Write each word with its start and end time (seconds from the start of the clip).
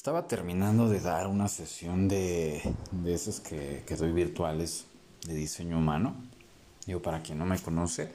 Estaba 0.00 0.26
terminando 0.26 0.88
de 0.88 0.98
dar 0.98 1.26
una 1.26 1.46
sesión 1.46 2.08
de, 2.08 2.62
de 2.90 3.12
esas 3.12 3.38
que, 3.38 3.84
que 3.86 3.96
doy 3.96 4.12
virtuales 4.12 4.86
de 5.26 5.34
diseño 5.34 5.76
humano. 5.76 6.14
Digo, 6.86 7.02
para 7.02 7.20
quien 7.20 7.36
no 7.36 7.44
me 7.44 7.58
conoce, 7.58 8.10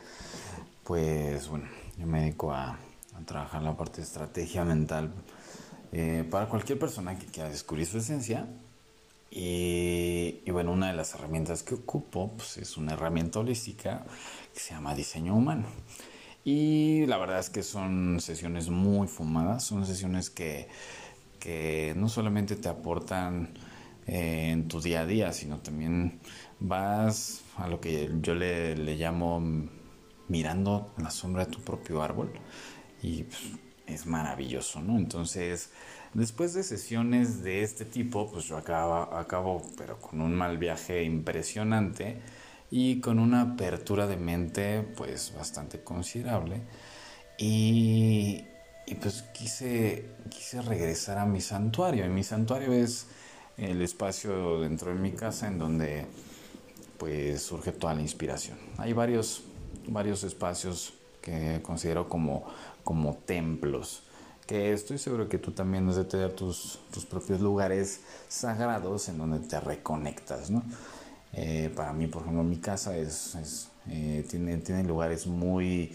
pues 0.84 1.48
bueno, 1.48 1.68
yo 2.00 2.08
me 2.08 2.22
dedico 2.22 2.52
a, 2.52 2.72
a 2.72 3.26
trabajar 3.28 3.62
la 3.62 3.78
parte 3.78 3.98
de 3.98 4.02
estrategia 4.02 4.66
mental 4.66 5.14
eh, 5.92 6.28
para 6.28 6.50
cualquier 6.50 6.80
persona 6.80 7.20
que 7.20 7.28
quiera 7.28 7.50
descubrir 7.50 7.86
su 7.86 8.00
esencia. 8.00 8.48
Y, 9.30 10.42
y, 10.44 10.50
bueno, 10.50 10.72
una 10.72 10.88
de 10.88 10.94
las 10.94 11.14
herramientas 11.14 11.62
que 11.62 11.76
ocupo 11.76 12.32
pues, 12.36 12.58
es 12.58 12.78
una 12.78 12.94
herramienta 12.94 13.42
holística 13.42 14.04
que 14.56 14.60
se 14.60 14.74
llama 14.74 14.96
diseño 14.96 15.36
humano. 15.36 15.68
Y 16.44 17.06
la 17.06 17.18
verdad 17.18 17.38
es 17.40 17.52
que 17.52 17.62
son 17.62 18.20
sesiones 18.22 18.70
muy 18.70 19.08
fumadas, 19.08 19.64
son 19.64 19.86
sesiones 19.86 20.32
que 20.32 20.68
que 21.46 21.94
no 21.96 22.10
solamente 22.10 22.56
te 22.56 22.70
aportan 22.70 23.54
eh, 24.08 24.50
en 24.52 24.68
tu 24.68 24.82
día 24.82 25.02
a 25.02 25.06
día, 25.06 25.32
sino 25.32 25.60
también 25.60 26.20
vas 26.60 27.44
a 27.58 27.68
lo 27.68 27.80
que 27.80 28.10
yo 28.22 28.34
le, 28.34 28.76
le 28.76 28.96
llamo 28.96 29.40
mirando 30.28 30.92
la 30.98 31.12
sombra 31.12 31.46
de 31.46 31.52
tu 31.52 31.62
propio 31.62 32.02
árbol 32.02 32.32
y 33.04 33.24
pues, 33.24 33.42
es 33.86 34.08
maravilloso, 34.08 34.82
¿no? 34.82 34.98
Entonces, 34.98 35.70
después 36.16 36.56
de 36.56 36.64
sesiones 36.64 37.44
de 37.44 37.62
este 37.62 37.86
tipo, 37.86 38.32
pues 38.32 38.46
yo 38.46 38.58
acabo, 38.58 39.16
acabo, 39.16 39.62
pero 39.78 40.00
con 40.00 40.22
un 40.22 40.34
mal 40.34 40.58
viaje 40.58 41.04
impresionante 41.04 42.20
y 42.72 43.00
con 43.02 43.20
una 43.20 43.42
apertura 43.42 44.08
de 44.08 44.18
mente, 44.18 44.82
pues 44.98 45.32
bastante 45.38 45.84
considerable. 45.84 46.62
Y, 47.38 48.44
y 48.88 48.96
pues 48.96 49.24
quise, 49.34 50.06
quise 50.30 50.62
regresar 50.62 51.18
a 51.18 51.26
mi 51.26 51.42
santuario. 51.42 52.06
Y 52.06 52.10
mi 52.10 52.24
santuario 52.24 52.72
es 52.74 53.08
el 53.58 53.82
espacio 53.82 54.60
dentro 54.62 54.94
de 54.94 55.00
mi 55.00 55.12
casa 55.12 55.48
en 55.48 55.58
donde 55.58 56.06
pues 56.98 57.42
surge 57.42 57.72
toda 57.72 57.94
la 57.94 58.02
inspiración. 58.02 58.58
Hay 58.78 58.94
varios, 58.94 59.44
varios 59.88 60.24
espacios 60.24 60.94
que 61.22 61.60
considero 61.64 62.08
como, 62.08 62.46
como 62.84 63.16
templos, 63.16 64.04
que 64.46 64.74
estoy 64.74 65.00
seguro 65.00 65.28
que 65.28 65.40
tú 65.40 65.52
también 65.52 65.90
has 65.90 65.96
de 65.96 66.06
tener 66.06 66.34
tus, 66.34 66.80
tus 66.94 67.06
propios 67.06 67.42
lugares 67.42 68.02
sagrados 68.28 69.10
en 69.10 69.18
donde 69.18 69.40
te 69.40 69.60
reconectas, 69.60 70.52
¿no? 70.52 70.64
Eh, 71.34 71.72
para 71.76 71.92
mí, 71.92 72.08
por 72.08 72.22
ejemplo, 72.22 72.44
mi 72.44 72.58
casa 72.58 72.96
es, 72.96 73.68
eh, 73.90 74.26
tiene, 74.30 74.58
tiene 74.58 74.84
lugares 74.84 75.28
muy 75.28 75.92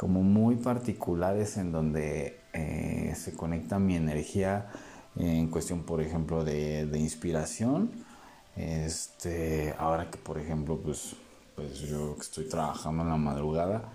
como 0.00 0.22
muy 0.22 0.56
particulares 0.56 1.58
en 1.58 1.72
donde 1.72 2.40
eh, 2.54 3.12
se 3.14 3.34
conecta 3.34 3.78
mi 3.78 3.96
energía 3.96 4.70
en 5.14 5.50
cuestión, 5.50 5.82
por 5.82 6.00
ejemplo, 6.00 6.42
de, 6.42 6.88
inspiración. 6.94 7.90
Este, 8.56 9.74
ahora 9.76 10.10
que, 10.10 10.16
por 10.16 10.38
ejemplo, 10.38 10.80
pues, 10.82 11.16
pues 11.54 11.80
yo 11.80 12.16
estoy 12.18 12.48
trabajando 12.48 13.02
en 13.02 13.10
la 13.10 13.18
madrugada, 13.18 13.92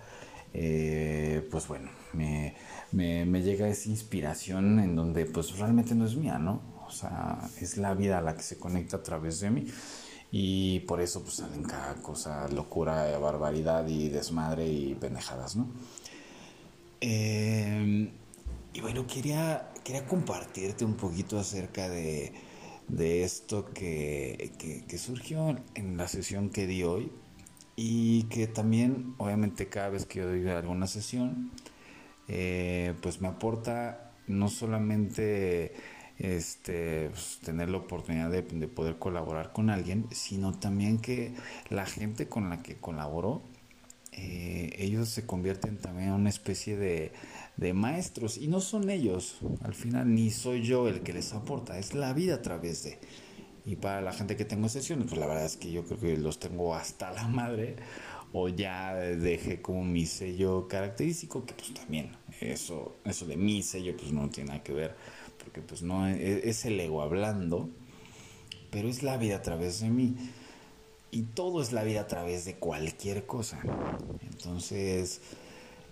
eh, 0.53 1.47
pues 1.49 1.67
bueno, 1.67 1.89
me, 2.13 2.53
me, 2.91 3.25
me, 3.25 3.41
llega 3.41 3.67
esa 3.67 3.89
inspiración 3.89 4.79
en 4.79 4.95
donde 4.95 5.25
pues 5.25 5.57
realmente 5.57 5.95
no 5.95 6.05
es 6.05 6.15
mía, 6.15 6.37
¿no? 6.37 6.61
O 6.85 6.91
sea, 6.91 7.39
es 7.59 7.77
la 7.77 7.95
vida 7.95 8.21
la 8.21 8.35
que 8.35 8.43
se 8.43 8.59
conecta 8.59 8.97
a 8.97 9.01
través 9.01 9.39
de 9.39 9.49
mí. 9.49 9.65
Y 10.31 10.81
por 10.81 11.01
eso 11.01 11.21
pues 11.21 11.35
salen 11.35 11.63
cada 11.63 11.95
cosa, 11.95 12.47
locura, 12.49 13.17
barbaridad 13.17 13.87
y 13.87 14.09
desmadre 14.09 14.67
y 14.67 14.95
pendejadas, 14.95 15.55
¿no? 15.55 15.67
Eh, 17.01 18.09
y 18.73 18.81
bueno, 18.81 19.07
quería, 19.07 19.69
quería 19.83 20.05
compartirte 20.05 20.83
un 20.83 20.95
poquito 20.95 21.39
acerca 21.39 21.87
de, 21.87 22.33
de 22.87 23.23
esto 23.23 23.65
que, 23.73 24.51
que, 24.87 24.97
surgió 24.97 25.57
en 25.75 25.97
la 25.97 26.07
sesión 26.07 26.49
que 26.49 26.67
di 26.67 26.83
hoy 26.83 27.11
y 27.75 28.23
que 28.23 28.47
también, 28.47 29.16
obviamente, 29.17 29.67
cada 29.69 29.89
vez 29.89 30.05
que 30.05 30.19
yo 30.19 30.27
doy 30.27 30.47
alguna 30.50 30.88
sesión, 30.88 31.51
eh, 32.27 32.94
pues 33.01 33.21
me 33.21 33.27
aporta 33.27 34.11
no 34.27 34.50
solamente 34.50 35.73
este, 36.19 37.09
pues, 37.09 37.39
tener 37.43 37.69
la 37.69 37.77
oportunidad 37.77 38.29
de, 38.31 38.41
de, 38.41 38.67
poder 38.67 38.97
colaborar 38.97 39.51
con 39.51 39.69
alguien, 39.69 40.07
sino 40.11 40.57
también 40.57 40.99
que 40.99 41.33
la 41.69 41.85
gente 41.85 42.27
con 42.27 42.49
la 42.49 42.61
que 42.63 42.77
colaboro, 42.77 43.41
eh, 44.17 44.73
ellos 44.77 45.09
se 45.09 45.25
convierten 45.25 45.77
también 45.77 46.09
en 46.09 46.15
una 46.15 46.29
especie 46.29 46.77
de, 46.77 47.11
de, 47.57 47.73
maestros 47.73 48.37
y 48.37 48.47
no 48.47 48.61
son 48.61 48.89
ellos, 48.89 49.39
al 49.61 49.73
final 49.73 50.13
ni 50.13 50.31
soy 50.31 50.61
yo 50.61 50.87
el 50.87 51.01
que 51.01 51.11
les 51.13 51.33
aporta, 51.33 51.77
es 51.77 51.93
la 51.93 52.13
vida 52.13 52.35
a 52.35 52.41
través 52.41 52.83
de. 52.83 52.97
Y 53.65 53.75
para 53.75 53.99
la 53.99 54.13
gente 54.13 54.37
que 54.37 54.45
tengo 54.45 54.69
sesiones, 54.69 55.07
pues 55.07 55.19
la 55.19 55.25
verdad 55.25 55.45
es 55.45 55.57
que 55.57 55.71
yo 55.71 55.83
creo 55.83 55.99
que 55.99 56.17
los 56.17 56.39
tengo 56.39 56.75
hasta 56.75 57.11
la 57.11 57.27
madre 57.27 57.75
o 58.31 58.47
ya 58.47 58.93
dejé 58.93 59.61
como 59.61 59.83
mi 59.83 60.05
sello 60.05 60.67
característico, 60.67 61.45
que 61.45 61.53
pues 61.53 61.73
también 61.73 62.11
eso, 62.41 62.95
eso 63.05 63.25
de 63.25 63.37
mi 63.37 63.63
sello 63.63 63.97
pues 63.97 64.11
no 64.11 64.29
tiene 64.29 64.49
nada 64.49 64.63
que 64.63 64.73
ver 64.73 64.95
porque 65.45 65.61
pues 65.61 65.81
no 65.81 66.07
es, 66.07 66.44
es 66.44 66.66
el 66.66 66.78
ego 66.79 67.01
hablando, 67.01 67.69
pero 68.72 68.89
es 68.89 69.03
la 69.03 69.16
vida 69.16 69.38
a 69.38 69.41
través 69.41 69.79
de 69.79 69.89
mí. 69.89 70.16
Y 71.11 71.22
todo 71.22 71.61
es 71.61 71.72
la 71.72 71.85
vida 71.85 72.01
a 72.01 72.07
través 72.07 72.44
de 72.44 72.56
cualquier 72.56 73.25
cosa. 73.25 73.61
Entonces, 74.29 75.22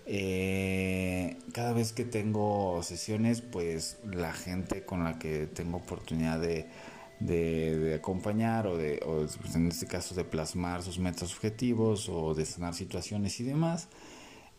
eh, 0.06 1.38
cada 1.52 1.72
vez 1.72 1.92
que 1.92 2.04
tengo 2.04 2.82
sesiones, 2.82 3.40
pues 3.40 3.98
la 4.04 4.32
gente 4.34 4.84
con 4.84 5.04
la 5.04 5.18
que 5.18 5.46
tengo 5.46 5.78
oportunidad 5.78 6.40
de, 6.40 7.94
acompañar 7.94 8.66
o, 8.66 8.76
de, 8.76 9.00
pues 9.40 9.54
en 9.54 9.68
este 9.68 9.86
caso 9.86 10.14
de 10.14 10.24
plasmar 10.24 10.82
sus 10.82 10.98
metas 10.98 11.32
objetivos 11.32 12.10
o 12.10 12.34
de 12.34 12.44
sanar 12.44 12.74
situaciones 12.74 13.40
y 13.40 13.44
demás, 13.44 13.88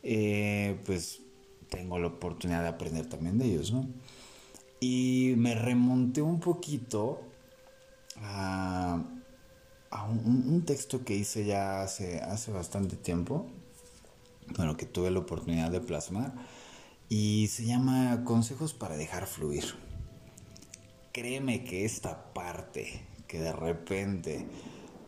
eh, 0.02 0.80
pues 0.86 1.22
tengo 1.70 2.00
la 2.00 2.08
oportunidad 2.08 2.64
de 2.64 2.70
aprender 2.70 3.08
también 3.08 3.38
de 3.38 3.46
ellos, 3.46 3.72
¿no? 3.72 3.88
Y 4.80 5.34
me 5.38 5.56
remonté 5.56 6.22
un 6.22 6.40
poquito 6.40 7.22
a, 8.18 9.02
a 9.96 10.04
un, 10.04 10.64
texto 10.66 11.06
que 11.06 11.16
hice 11.16 11.46
ya 11.46 11.82
hace, 11.82 12.20
hace 12.20 12.52
bastante 12.52 12.96
tiempo, 12.96 13.48
bueno, 14.58 14.76
que 14.76 14.86
tuve 14.86 15.10
la 15.12 15.20
oportunidad 15.20 15.72
de 15.72 15.80
plasmar, 15.80 16.34
y 17.08 17.48
se 17.48 17.66
llama 17.66 18.24
Consejos 18.26 18.74
para 18.74 18.98
dejar 18.98 19.26
fluir. 19.26 19.64
Créeme 21.14 21.64
que 21.64 21.86
esta 21.86 22.34
parte, 22.34 23.04
que 23.28 23.40
de 23.40 23.54
repente, 23.54 24.46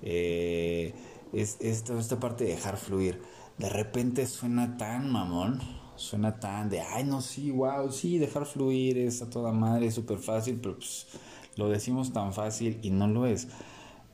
eh, 0.02 0.94
es, 1.34 1.58
esta, 1.60 2.00
esta 2.00 2.20
parte 2.20 2.46
de 2.46 2.52
dejar 2.52 2.78
fluir, 2.78 3.22
de 3.58 3.70
repente 3.70 4.26
suena 4.26 4.78
tan 4.78 5.12
mamón, 5.12 5.60
suena 5.98 6.40
tan 6.40 6.70
de, 6.70 6.82
ay, 6.82 7.04
no, 7.04 7.22
sí, 7.22 7.52
wow, 7.52 7.92
sí, 7.92 8.18
dejar 8.18 8.46
fluir 8.46 8.98
es 8.98 9.22
a 9.22 9.30
toda 9.30 9.52
madre, 9.52 9.88
es 9.88 9.96
súper 9.96 10.20
fácil, 10.20 10.60
pero 10.62 10.76
pues, 10.76 11.08
lo 11.56 11.70
decimos 11.70 12.14
tan 12.14 12.34
fácil 12.34 12.80
y 12.82 12.92
no 12.92 13.08
lo 13.08 13.26
es. 13.26 13.48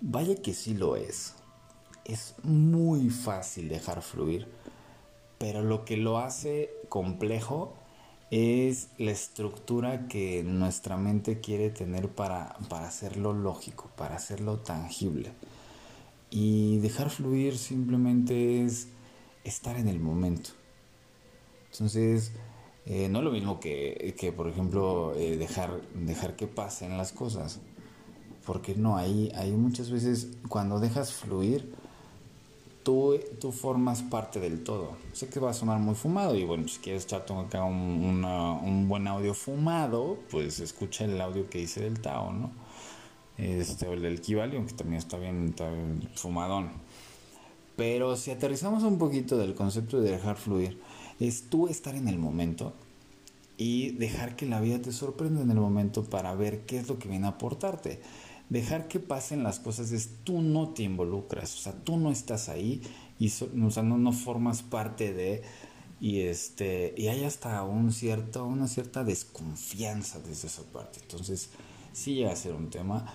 Vaya 0.02 0.36
que 0.36 0.54
sí 0.54 0.74
lo 0.74 0.96
es. 0.96 1.36
Es 2.06 2.36
muy 2.44 3.10
fácil 3.10 3.70
dejar 3.70 4.02
fluir, 4.02 4.48
pero 5.38 5.62
lo 5.62 5.86
que 5.86 5.98
lo 5.98 6.20
hace 6.20 6.72
complejo 6.90 7.76
es 8.32 8.90
la 8.98 9.12
estructura 9.12 10.08
que 10.08 10.44
nuestra 10.44 10.98
mente 10.98 11.40
quiere 11.40 11.70
tener 11.70 12.10
para, 12.10 12.58
para 12.70 12.88
hacerlo 12.88 13.34
lógico, 13.34 13.92
para 13.96 14.16
hacerlo 14.16 14.60
tangible. 14.60 15.32
Y 16.30 16.80
dejar 16.80 17.10
fluir 17.10 17.58
simplemente 17.58 18.66
es 18.66 18.88
estar 19.44 19.78
en 19.78 19.88
el 19.88 20.00
momento 20.00 20.52
entonces, 21.74 22.32
eh, 22.86 23.10
no 23.10 23.20
es 23.20 23.26
lo 23.26 23.32
mismo 23.32 23.60
que, 23.60 24.16
que 24.18 24.32
por 24.32 24.48
ejemplo, 24.48 25.14
eh, 25.16 25.38
dejar, 25.38 25.82
dejar 25.96 26.36
que 26.36 26.48
pasen 26.48 26.98
las 26.98 27.12
cosas. 27.12 27.60
Porque 28.46 28.76
no, 28.76 28.98
hay, 28.98 29.32
hay 29.36 29.52
muchas 29.52 29.90
veces 29.90 30.30
cuando 30.50 30.80
dejas 30.80 31.14
fluir, 31.14 31.74
tú, 32.84 33.18
tú 33.40 33.52
formas 33.52 34.04
parte 34.04 34.40
del 34.40 34.64
todo. 34.64 34.98
Sé 35.14 35.30
que 35.30 35.40
va 35.40 35.50
a 35.50 35.54
sonar 35.54 35.80
muy 35.80 35.96
fumado 35.96 36.36
y 36.36 36.44
bueno, 36.44 36.68
si 36.68 36.80
quieres 36.80 37.06
echarte 37.06 37.34
acá 37.34 37.64
un, 37.64 38.24
un 38.24 38.88
buen 38.88 39.08
audio 39.08 39.34
fumado, 39.34 40.20
pues 40.30 40.60
escucha 40.60 41.06
el 41.06 41.20
audio 41.22 41.50
que 41.50 41.60
hice 41.60 41.82
del 41.82 42.00
Tao, 42.02 42.34
¿no? 42.34 42.52
Este, 43.38 43.88
o 43.88 43.94
el 43.94 44.02
del 44.04 44.22
Kibalion, 44.22 44.68
que 44.68 44.74
también 44.74 45.00
está 45.00 45.18
bien, 45.18 45.48
está 45.50 45.70
bien 45.70 46.08
fumadón. 46.16 46.72
Pero 47.76 48.16
si 48.16 48.30
aterrizamos 48.30 48.84
un 48.84 49.00
poquito 49.00 49.38
del 49.38 49.56
concepto 49.56 50.00
de 50.02 50.12
dejar 50.12 50.36
fluir, 50.38 50.80
es 51.20 51.50
tú 51.50 51.68
estar 51.68 51.96
en 51.96 52.08
el 52.08 52.18
momento 52.18 52.74
y 53.58 53.92
dejar 53.92 54.36
que 54.36 54.46
la 54.46 54.60
vida 54.62 54.82
te 54.82 54.92
sorprenda 54.92 55.42
en 55.42 55.52
el 55.52 55.58
momento 55.58 56.04
para 56.04 56.34
ver 56.36 56.66
qué 56.66 56.78
es 56.78 56.88
lo 56.88 57.00
que 57.00 57.10
viene 57.10 57.28
a 57.28 57.32
aportarte. 57.32 58.00
Dejar 58.50 58.88
que 58.88 59.00
pasen 59.00 59.44
las 59.44 59.60
cosas 59.60 59.92
es 59.92 60.10
tú 60.24 60.42
no 60.42 60.70
te 60.70 60.84
involucras, 60.84 61.56
o 61.56 61.58
sea, 61.58 61.74
tú 61.74 61.98
no 61.98 62.12
estás 62.12 62.50
ahí 62.50 62.82
y 63.20 63.30
so, 63.30 63.50
o 63.64 63.72
sea, 63.72 63.84
no, 63.84 63.98
no 63.98 64.12
formas 64.12 64.62
parte 64.62 65.14
de... 65.14 65.44
y 66.02 66.22
este 66.22 66.94
y 66.98 67.08
hay 67.08 67.24
hasta 67.24 67.64
un 67.64 67.94
cierto 67.94 68.46
una 68.46 68.68
cierta 68.68 69.04
desconfianza 69.06 70.20
desde 70.20 70.48
esa 70.48 70.64
parte 70.64 71.00
entonces 71.02 71.50
sí 71.94 72.16
llega 72.16 72.34
a 72.34 72.36
ser 72.36 72.54
un 72.54 72.70
tema 72.70 73.06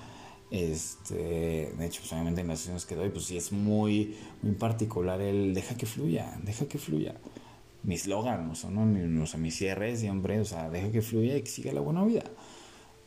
este 0.50 1.74
de 1.76 1.86
hecho 1.86 2.00
pues, 2.00 2.12
obviamente 2.12 2.40
en 2.40 2.48
las 2.48 2.60
sesiones 2.60 2.86
que 2.86 2.94
doy 2.94 3.10
pues 3.10 3.26
sí 3.26 3.36
es 3.36 3.52
muy 3.52 4.16
muy 4.40 4.54
particular 4.54 5.20
el 5.20 5.52
deja 5.52 5.76
que 5.76 5.84
fluya 5.84 6.38
deja 6.44 6.66
que 6.66 6.78
fluya 6.78 7.14
mi 7.88 7.96
slogan 7.96 8.50
o 8.50 8.54
sea, 8.54 8.70
¿no? 8.70 9.22
o 9.22 9.26
sea, 9.26 9.40
mi 9.40 9.50
cierre 9.50 9.96
siempre 9.96 10.40
o 10.40 10.44
sea 10.44 10.70
deja 10.70 10.92
que 10.92 11.02
fluya 11.02 11.36
y 11.36 11.42
que 11.42 11.50
siga 11.50 11.72
la 11.72 11.80
buena 11.80 12.04
vida 12.04 12.22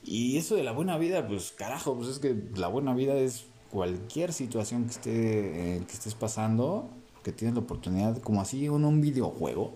y 0.03 0.37
eso 0.37 0.55
de 0.55 0.63
la 0.63 0.71
buena 0.71 0.97
vida 0.97 1.27
pues 1.27 1.51
carajo 1.51 1.95
pues 1.95 2.09
es 2.09 2.19
que 2.19 2.35
la 2.55 2.67
buena 2.67 2.93
vida 2.93 3.15
es 3.15 3.45
cualquier 3.71 4.33
situación 4.33 4.85
que 4.85 4.91
esté 4.91 5.75
eh, 5.75 5.83
que 5.87 5.93
estés 5.93 6.15
pasando 6.15 6.89
que 7.23 7.31
tienes 7.31 7.55
la 7.55 7.61
oportunidad, 7.61 8.17
como 8.19 8.41
así 8.41 8.65
en 8.65 8.85
un 8.85 9.01
videojuego, 9.01 9.73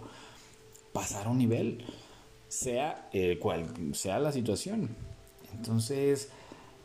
pasar 0.93 1.27
a 1.27 1.29
un 1.29 1.37
nivel, 1.37 1.83
sea 2.47 3.09
el 3.13 3.39
cual 3.39 3.67
sea 3.93 4.19
la 4.19 4.31
situación. 4.31 4.89
Entonces, 5.53 6.29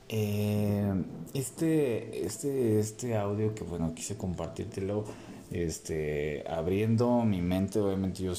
eh, 0.08 0.92
este, 1.34 2.26
este, 2.26 2.78
este 2.78 3.16
audio 3.16 3.54
que 3.54 3.64
bueno, 3.64 3.94
quise 3.94 4.16
compartírtelo, 4.16 5.04
este, 5.50 6.44
abriendo 6.48 7.22
mi 7.24 7.42
mente, 7.42 7.80
obviamente 7.80 8.22
yo 8.22 8.34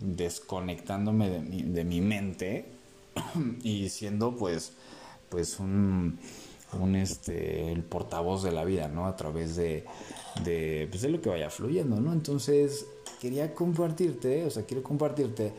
desconectándome 0.00 1.28
de 1.28 1.40
mi, 1.40 1.62
de 1.62 1.84
mi 1.84 2.00
mente 2.00 2.72
y 3.62 3.88
siendo 3.90 4.36
pues, 4.36 4.72
pues 5.28 5.60
un, 5.60 6.18
un 6.80 6.94
este, 6.94 7.70
el 7.72 7.84
portavoz 7.84 8.42
de 8.42 8.52
la 8.52 8.64
vida, 8.64 8.88
¿no? 8.88 9.06
A 9.06 9.16
través 9.16 9.56
de, 9.56 9.84
de, 10.42 10.88
pues 10.90 11.02
de 11.02 11.10
lo 11.10 11.20
que 11.20 11.28
vaya 11.28 11.50
fluyendo, 11.50 12.00
¿no? 12.00 12.12
Entonces, 12.12 12.86
quería 13.20 13.54
compartirte, 13.54 14.44
o 14.44 14.50
sea, 14.50 14.64
quiero 14.64 14.82
compartirte 14.82 15.52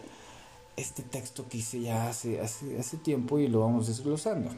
este 0.75 1.03
texto 1.03 1.47
que 1.47 1.59
hice 1.59 1.81
ya 1.81 2.09
hace, 2.09 2.41
hace, 2.41 2.77
hace 2.79 2.97
tiempo 2.97 3.39
y 3.39 3.47
lo 3.47 3.61
vamos 3.61 3.87
desglosando. 3.87 4.51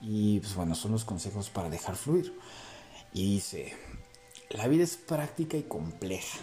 Y 0.00 0.40
pues 0.40 0.54
bueno, 0.54 0.74
son 0.74 0.92
los 0.92 1.04
consejos 1.04 1.50
para 1.50 1.68
dejar 1.68 1.96
fluir. 1.96 2.32
Y 3.12 3.34
dice, 3.34 3.72
la 4.50 4.66
vida 4.66 4.82
es 4.82 4.96
práctica 4.96 5.56
y 5.56 5.62
compleja, 5.62 6.38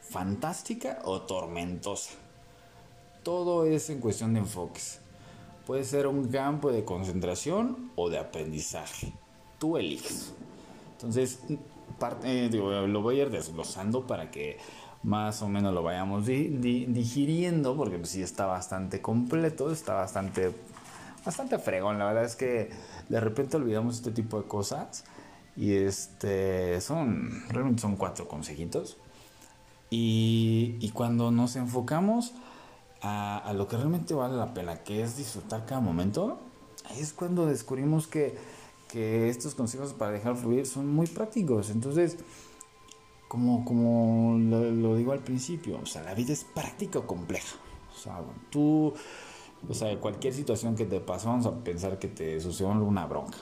fantástica 0.00 0.98
o 1.04 1.22
tormentosa. 1.22 2.10
Todo 3.22 3.64
es 3.64 3.90
en 3.90 4.00
cuestión 4.00 4.34
de 4.34 4.40
enfoques. 4.40 5.00
Puede 5.64 5.84
ser 5.84 6.06
un 6.08 6.28
campo 6.28 6.72
de 6.72 6.84
concentración 6.84 7.92
o 7.94 8.10
de 8.10 8.18
aprendizaje. 8.18 9.12
Tú 9.58 9.76
eliges. 9.76 10.32
Entonces, 10.92 11.40
parte, 11.98 12.50
lo 12.50 13.02
voy 13.02 13.20
a 13.20 13.22
ir 13.24 13.30
desglosando 13.30 14.06
para 14.06 14.30
que 14.30 14.58
más 15.04 15.40
o 15.42 15.48
menos 15.48 15.72
lo 15.72 15.84
vayamos 15.84 16.26
digiriendo, 16.26 17.76
porque 17.76 17.98
pues 17.98 18.10
sí 18.10 18.22
está 18.22 18.46
bastante 18.46 19.00
completo, 19.00 19.70
está 19.70 19.94
bastante, 19.94 20.52
bastante 21.24 21.58
fregón. 21.58 22.00
La 22.00 22.06
verdad 22.06 22.24
es 22.24 22.34
que 22.34 22.70
de 23.08 23.20
repente 23.20 23.56
olvidamos 23.56 23.96
este 23.96 24.10
tipo 24.10 24.40
de 24.40 24.48
cosas 24.48 25.04
y 25.58 25.74
este 25.74 26.80
son, 26.80 27.44
realmente 27.48 27.82
son 27.82 27.96
cuatro 27.96 28.28
consejitos. 28.28 28.96
Y, 29.90 30.76
y 30.80 30.90
cuando 30.90 31.30
nos 31.30 31.56
enfocamos 31.56 32.32
a, 33.02 33.38
a, 33.38 33.52
lo 33.52 33.68
que 33.68 33.76
realmente 33.76 34.14
vale 34.14 34.36
la 34.36 34.54
pena, 34.54 34.84
que 34.84 35.02
es 35.02 35.16
disfrutar 35.16 35.66
cada 35.66 35.80
momento, 35.80 36.38
es 36.98 37.12
cuando 37.12 37.46
descubrimos 37.46 38.06
que 38.06 38.36
que 38.88 39.28
estos 39.28 39.54
consejos 39.54 39.92
para 39.92 40.12
dejar 40.12 40.36
fluir 40.36 40.66
son 40.66 40.92
muy 40.92 41.06
prácticos. 41.06 41.70
Entonces, 41.70 42.16
como, 43.28 43.64
como 43.64 44.38
lo, 44.38 44.96
digo 44.96 45.12
al 45.12 45.20
principio, 45.20 45.78
o 45.82 45.86
sea, 45.86 46.02
la 46.02 46.14
vida 46.14 46.32
es 46.32 46.44
práctica 46.44 46.98
o 46.98 47.06
compleja. 47.06 47.56
O 47.94 47.98
sea, 47.98 48.22
tú, 48.50 48.94
o 49.68 49.74
sea, 49.74 49.98
cualquier 50.00 50.32
situación 50.32 50.74
que 50.74 50.86
te 50.86 51.00
pasa, 51.00 51.28
vamos 51.28 51.46
a 51.46 51.52
pensar 51.62 51.98
que 51.98 52.08
te 52.08 52.40
sucedió 52.40 52.70
una 52.70 53.06
bronca. 53.06 53.38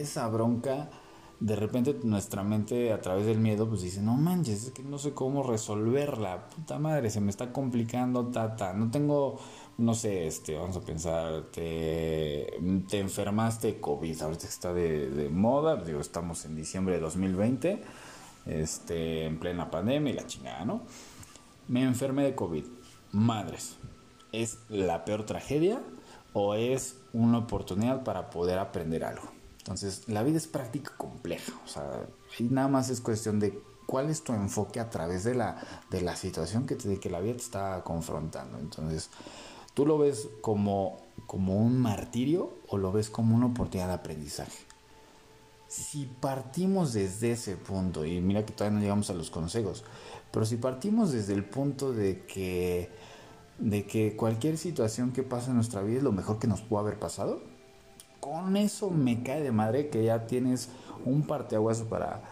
Esa 0.00 0.28
bronca, 0.28 0.90
de 1.38 1.56
repente 1.56 1.96
nuestra 2.02 2.42
mente 2.42 2.92
a 2.92 3.00
través 3.00 3.26
del 3.26 3.38
miedo, 3.38 3.68
pues 3.68 3.82
dice, 3.82 4.02
no 4.02 4.14
manches, 4.14 4.64
es 4.64 4.70
que 4.72 4.82
no 4.82 4.98
sé 4.98 5.12
cómo 5.12 5.42
resolverla. 5.42 6.48
Puta 6.48 6.78
madre, 6.78 7.10
se 7.10 7.20
me 7.20 7.30
está 7.30 7.52
complicando, 7.52 8.26
tata. 8.26 8.72
No 8.72 8.90
tengo 8.90 9.38
no 9.80 9.94
sé, 9.94 10.26
este, 10.26 10.56
vamos 10.56 10.76
a 10.76 10.82
pensar, 10.82 11.44
te, 11.50 12.52
te 12.88 12.98
enfermaste 12.98 13.80
COVID, 13.80 14.22
ahorita 14.22 14.46
está 14.46 14.74
de, 14.74 15.08
de, 15.08 15.30
moda, 15.30 15.76
digo, 15.76 16.00
estamos 16.00 16.44
en 16.44 16.54
diciembre 16.54 16.96
de 16.96 17.00
2020, 17.00 17.82
este, 18.44 19.24
en 19.24 19.40
plena 19.40 19.70
pandemia 19.70 20.12
y 20.12 20.16
la 20.16 20.26
chingada, 20.26 20.66
¿no? 20.66 20.82
Me 21.68 21.82
enfermé 21.82 22.24
de 22.24 22.34
COVID, 22.34 22.64
madres, 23.12 23.76
¿es 24.32 24.58
la 24.68 25.06
peor 25.06 25.24
tragedia 25.24 25.80
o 26.34 26.54
es 26.54 26.98
una 27.14 27.38
oportunidad 27.38 28.04
para 28.04 28.28
poder 28.28 28.58
aprender 28.58 29.02
algo? 29.02 29.39
Entonces, 29.70 30.08
la 30.08 30.22
vida 30.22 30.36
es 30.36 30.48
práctica 30.48 30.92
compleja, 30.96 31.52
o 31.64 31.68
sea, 31.68 32.06
y 32.38 32.44
nada 32.44 32.66
más 32.68 32.90
es 32.90 33.00
cuestión 33.00 33.38
de 33.38 33.56
cuál 33.86 34.10
es 34.10 34.22
tu 34.22 34.32
enfoque 34.32 34.80
a 34.80 34.90
través 34.90 35.22
de 35.22 35.34
la, 35.34 35.62
de 35.90 36.00
la 36.00 36.16
situación 36.16 36.66
que, 36.66 36.74
te, 36.74 36.98
que 36.98 37.08
la 37.08 37.20
vida 37.20 37.34
te 37.34 37.42
está 37.42 37.82
confrontando. 37.84 38.58
Entonces, 38.58 39.10
¿Tú 39.74 39.86
lo 39.86 39.98
ves 39.98 40.28
como, 40.40 40.98
como 41.26 41.56
un 41.56 41.80
martirio 41.80 42.52
o 42.68 42.76
lo 42.76 42.92
ves 42.92 43.08
como 43.08 43.36
una 43.36 43.46
oportunidad 43.46 43.88
de 43.88 43.94
aprendizaje? 43.94 44.66
Si 45.68 46.06
partimos 46.06 46.92
desde 46.92 47.32
ese 47.32 47.56
punto, 47.56 48.04
y 48.04 48.20
mira 48.20 48.44
que 48.44 48.52
todavía 48.52 48.78
no 48.78 48.82
llegamos 48.82 49.10
a 49.10 49.14
los 49.14 49.30
consejos, 49.30 49.84
pero 50.32 50.44
si 50.44 50.56
partimos 50.56 51.12
desde 51.12 51.34
el 51.34 51.44
punto 51.44 51.92
de 51.92 52.26
que, 52.26 52.90
de 53.58 53.86
que 53.86 54.16
cualquier 54.16 54.58
situación 54.58 55.12
que 55.12 55.22
pasa 55.22 55.50
en 55.50 55.56
nuestra 55.56 55.82
vida 55.82 55.98
es 55.98 56.02
lo 56.02 56.12
mejor 56.12 56.40
que 56.40 56.48
nos 56.48 56.60
pudo 56.62 56.80
haber 56.80 56.98
pasado, 56.98 57.40
con 58.20 58.56
eso 58.56 58.90
me 58.90 59.22
cae 59.22 59.42
de 59.42 59.52
madre 59.52 59.88
que 59.88 60.04
ya 60.04 60.26
tienes 60.26 60.68
un 61.04 61.22
parteaguas 61.22 61.82
para, 61.82 62.22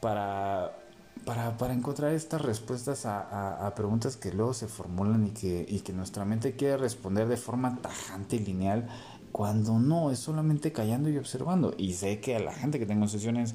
para 0.00 0.84
para, 1.24 1.56
para 1.56 1.74
encontrar 1.74 2.12
estas 2.12 2.42
respuestas 2.42 3.06
a, 3.06 3.72
preguntas 3.74 4.16
que 4.16 4.32
luego 4.32 4.54
se 4.54 4.68
formulan 4.68 5.26
y 5.26 5.30
que, 5.30 5.64
y 5.68 5.80
que 5.80 5.92
nuestra 5.92 6.24
mente 6.24 6.54
quiere 6.54 6.76
responder 6.76 7.28
de 7.28 7.36
forma 7.36 7.78
tajante 7.80 8.36
y 8.36 8.40
lineal, 8.40 8.88
cuando 9.32 9.78
no, 9.78 10.10
es 10.10 10.18
solamente 10.18 10.72
callando 10.72 11.08
y 11.08 11.18
observando. 11.18 11.74
Y 11.76 11.94
sé 11.94 12.20
que 12.20 12.36
a 12.36 12.40
la 12.40 12.52
gente 12.52 12.78
que 12.78 12.86
tengo 12.86 13.08
sesiones 13.08 13.54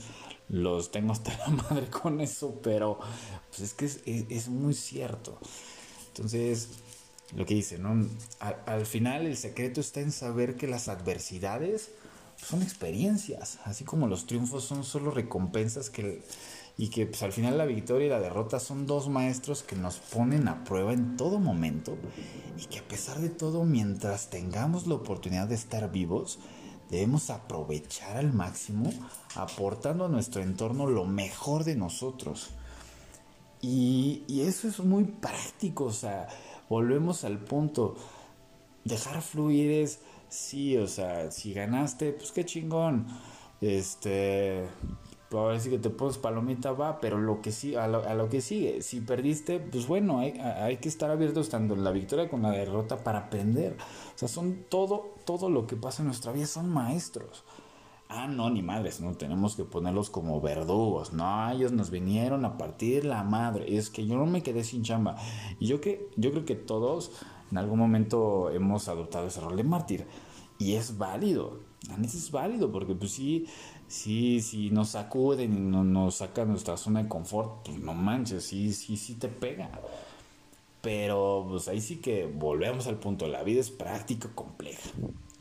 los 0.49 0.91
tengo 0.91 1.11
hasta 1.11 1.37
la 1.37 1.49
madre 1.49 1.87
con 1.89 2.19
eso, 2.21 2.59
pero 2.61 2.99
pues 3.49 3.61
es 3.61 3.73
que 3.73 4.25
es, 4.29 4.49
muy 4.49 4.73
cierto. 4.73 5.37
Entonces, 6.09 6.69
lo 7.35 7.45
que 7.45 7.55
dice, 7.55 7.77
¿no? 7.77 8.07
Al, 8.39 8.57
al, 8.65 8.85
final 8.85 9.25
el 9.25 9.37
secreto 9.37 9.81
está 9.81 9.99
en 10.01 10.11
saber 10.11 10.55
que 10.55 10.67
las 10.67 10.87
adversidades 10.87 11.91
son 12.37 12.61
experiencias, 12.61 13.59
así 13.65 13.83
como 13.83 14.07
los 14.07 14.25
triunfos 14.25 14.63
son 14.63 14.83
solo 14.83 15.11
recompensas 15.11 15.89
que 15.89 16.23
y 16.79 16.87
que 16.87 17.05
pues, 17.05 17.21
al 17.23 17.33
final 17.33 17.57
la 17.57 17.65
victoria 17.65 18.07
y 18.07 18.09
la 18.09 18.21
derrota 18.21 18.57
son 18.57 18.87
dos 18.87 19.09
maestros 19.09 19.63
que 19.63 19.75
nos 19.75 19.97
ponen 19.97 20.47
a 20.47 20.63
prueba 20.63 20.93
en 20.93 21.17
todo 21.17 21.37
momento 21.37 21.97
y 22.57 22.67
que 22.67 22.79
a 22.79 22.87
pesar 22.87 23.19
de 23.19 23.27
todo, 23.27 23.65
mientras 23.65 24.29
tengamos 24.29 24.87
la 24.87 24.95
oportunidad 24.95 25.49
de 25.49 25.55
estar 25.55 25.91
vivos, 25.91 26.39
debemos 26.89 27.31
aprovechar 27.31 28.15
al 28.15 28.31
máximo 28.31 28.93
aportando 29.35 30.05
a 30.05 30.07
nuestro 30.07 30.41
entorno 30.41 30.87
lo 30.87 31.03
mejor 31.03 31.65
de 31.65 31.75
nosotros. 31.75 32.51
Y, 33.61 34.23
y 34.29 34.43
eso 34.43 34.69
es 34.69 34.79
muy 34.79 35.03
práctico, 35.03 35.83
o 35.83 35.93
sea, 35.93 36.29
volvemos 36.69 37.23
al 37.23 37.39
punto, 37.39 37.95
dejar 38.85 39.21
fluir 39.21 39.71
es, 39.71 39.99
sí, 40.29 40.77
o 40.77 40.87
sea, 40.87 41.31
si 41.31 41.53
ganaste, 41.53 42.13
pues 42.13 42.31
qué 42.31 42.45
chingón, 42.45 43.07
este 43.61 44.67
ahora 45.37 45.59
sí 45.59 45.69
que 45.69 45.77
te 45.77 45.89
pones 45.89 46.17
palomita, 46.17 46.71
va, 46.71 46.99
pero 46.99 47.19
lo 47.19 47.41
que 47.41 47.51
sí, 47.51 47.75
a 47.75 47.87
lo, 47.87 48.29
que 48.29 48.41
sigue, 48.41 48.81
si 48.81 49.01
perdiste, 49.01 49.59
pues 49.59 49.87
bueno, 49.87 50.19
hay, 50.19 50.31
hay, 50.39 50.77
que 50.77 50.89
estar 50.89 51.11
abiertos 51.11 51.49
tanto 51.49 51.75
en 51.75 51.83
la 51.83 51.91
victoria 51.91 52.29
como 52.29 52.47
en 52.47 52.53
la 52.53 52.59
derrota 52.59 52.97
para 53.03 53.19
aprender. 53.19 53.75
O 54.15 54.17
sea, 54.17 54.27
son 54.27 54.65
todo, 54.69 55.13
todo 55.25 55.49
lo 55.49 55.67
que 55.67 55.75
pasa 55.75 56.01
en 56.01 56.07
nuestra 56.07 56.31
vida 56.31 56.47
son 56.47 56.69
maestros. 56.69 57.43
Ah, 58.09 58.27
no, 58.27 58.49
ni 58.49 58.61
madres, 58.63 58.99
no 59.01 59.13
tenemos 59.15 59.55
que 59.55 59.63
ponerlos 59.63 60.09
como 60.09 60.41
verdugos. 60.41 61.13
No, 61.13 61.51
ellos 61.51 61.71
nos 61.71 61.91
vinieron 61.91 62.43
a 62.43 62.57
partir 62.57 63.05
la 63.05 63.23
madre. 63.23 63.77
Es 63.77 63.89
que 63.89 64.05
yo 64.05 64.15
no 64.17 64.25
me 64.25 64.41
quedé 64.41 64.63
sin 64.63 64.83
chamba. 64.83 65.15
Y 65.59 65.67
yo 65.67 65.79
que, 65.79 66.09
yo 66.17 66.31
creo 66.31 66.43
que 66.43 66.55
todos 66.55 67.11
en 67.51 67.57
algún 67.57 67.79
momento 67.79 68.49
hemos 68.49 68.87
adoptado 68.87 69.27
ese 69.27 69.41
rol 69.41 69.55
de 69.57 69.63
mártir. 69.63 70.07
Y 70.57 70.73
es 70.73 70.97
válido. 70.97 71.59
Es 72.03 72.31
válido 72.31 72.71
porque 72.71 72.95
pues 72.95 73.11
sí 73.11 73.45
sí, 73.89 74.39
sí 74.41 74.69
nos 74.69 74.89
sacuden 74.89 75.53
y 75.53 75.59
no, 75.59 75.83
nos 75.83 76.15
sacan 76.15 76.49
nuestra 76.49 76.77
zona 76.77 77.03
de 77.03 77.09
confort, 77.09 77.65
pues 77.65 77.79
no 77.79 77.93
manches, 77.93 78.45
sí, 78.45 78.71
sí, 78.73 78.95
sí 78.95 79.15
te 79.15 79.27
pega. 79.27 79.69
Pero 80.81 81.45
pues 81.49 81.67
ahí 81.67 81.81
sí 81.81 81.97
que 81.97 82.25
volvemos 82.25 82.87
al 82.87 82.99
punto, 82.99 83.27
la 83.27 83.43
vida 83.43 83.59
es 83.59 83.71
práctica 83.71 84.29
compleja. 84.33 84.89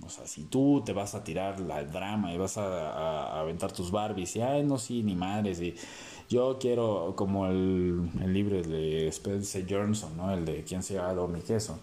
O 0.09 0.11
sea, 0.11 0.27
si 0.27 0.45
tú 0.45 0.83
te 0.87 0.95
vas 0.95 1.15
a 1.15 1.23
tirar 1.23 1.61
la 1.61 1.85
drama 1.85 2.33
y 2.33 2.39
vas 2.39 2.57
a, 2.57 3.39
aventar 3.39 3.73
tus 3.73 3.91
Barbies 3.91 4.37
y, 4.37 4.41
ay, 4.41 4.65
no, 4.65 4.79
sí, 4.79 5.03
ni 5.03 5.15
madres, 5.15 5.61
y, 5.61 5.75
yo 6.31 6.59
quiero, 6.59 7.15
como 7.15 7.47
el, 7.47 8.11
el 8.23 8.33
libro 8.33 8.63
de 8.63 9.09
Spencer 9.09 9.67
Johnson, 9.69 10.17
¿no? 10.17 10.33
El 10.33 10.45
de 10.47 10.65
quién 10.65 10.83
se 10.83 10.95
llama 10.95 11.27
mi 11.27 11.41
queso. 11.41 11.79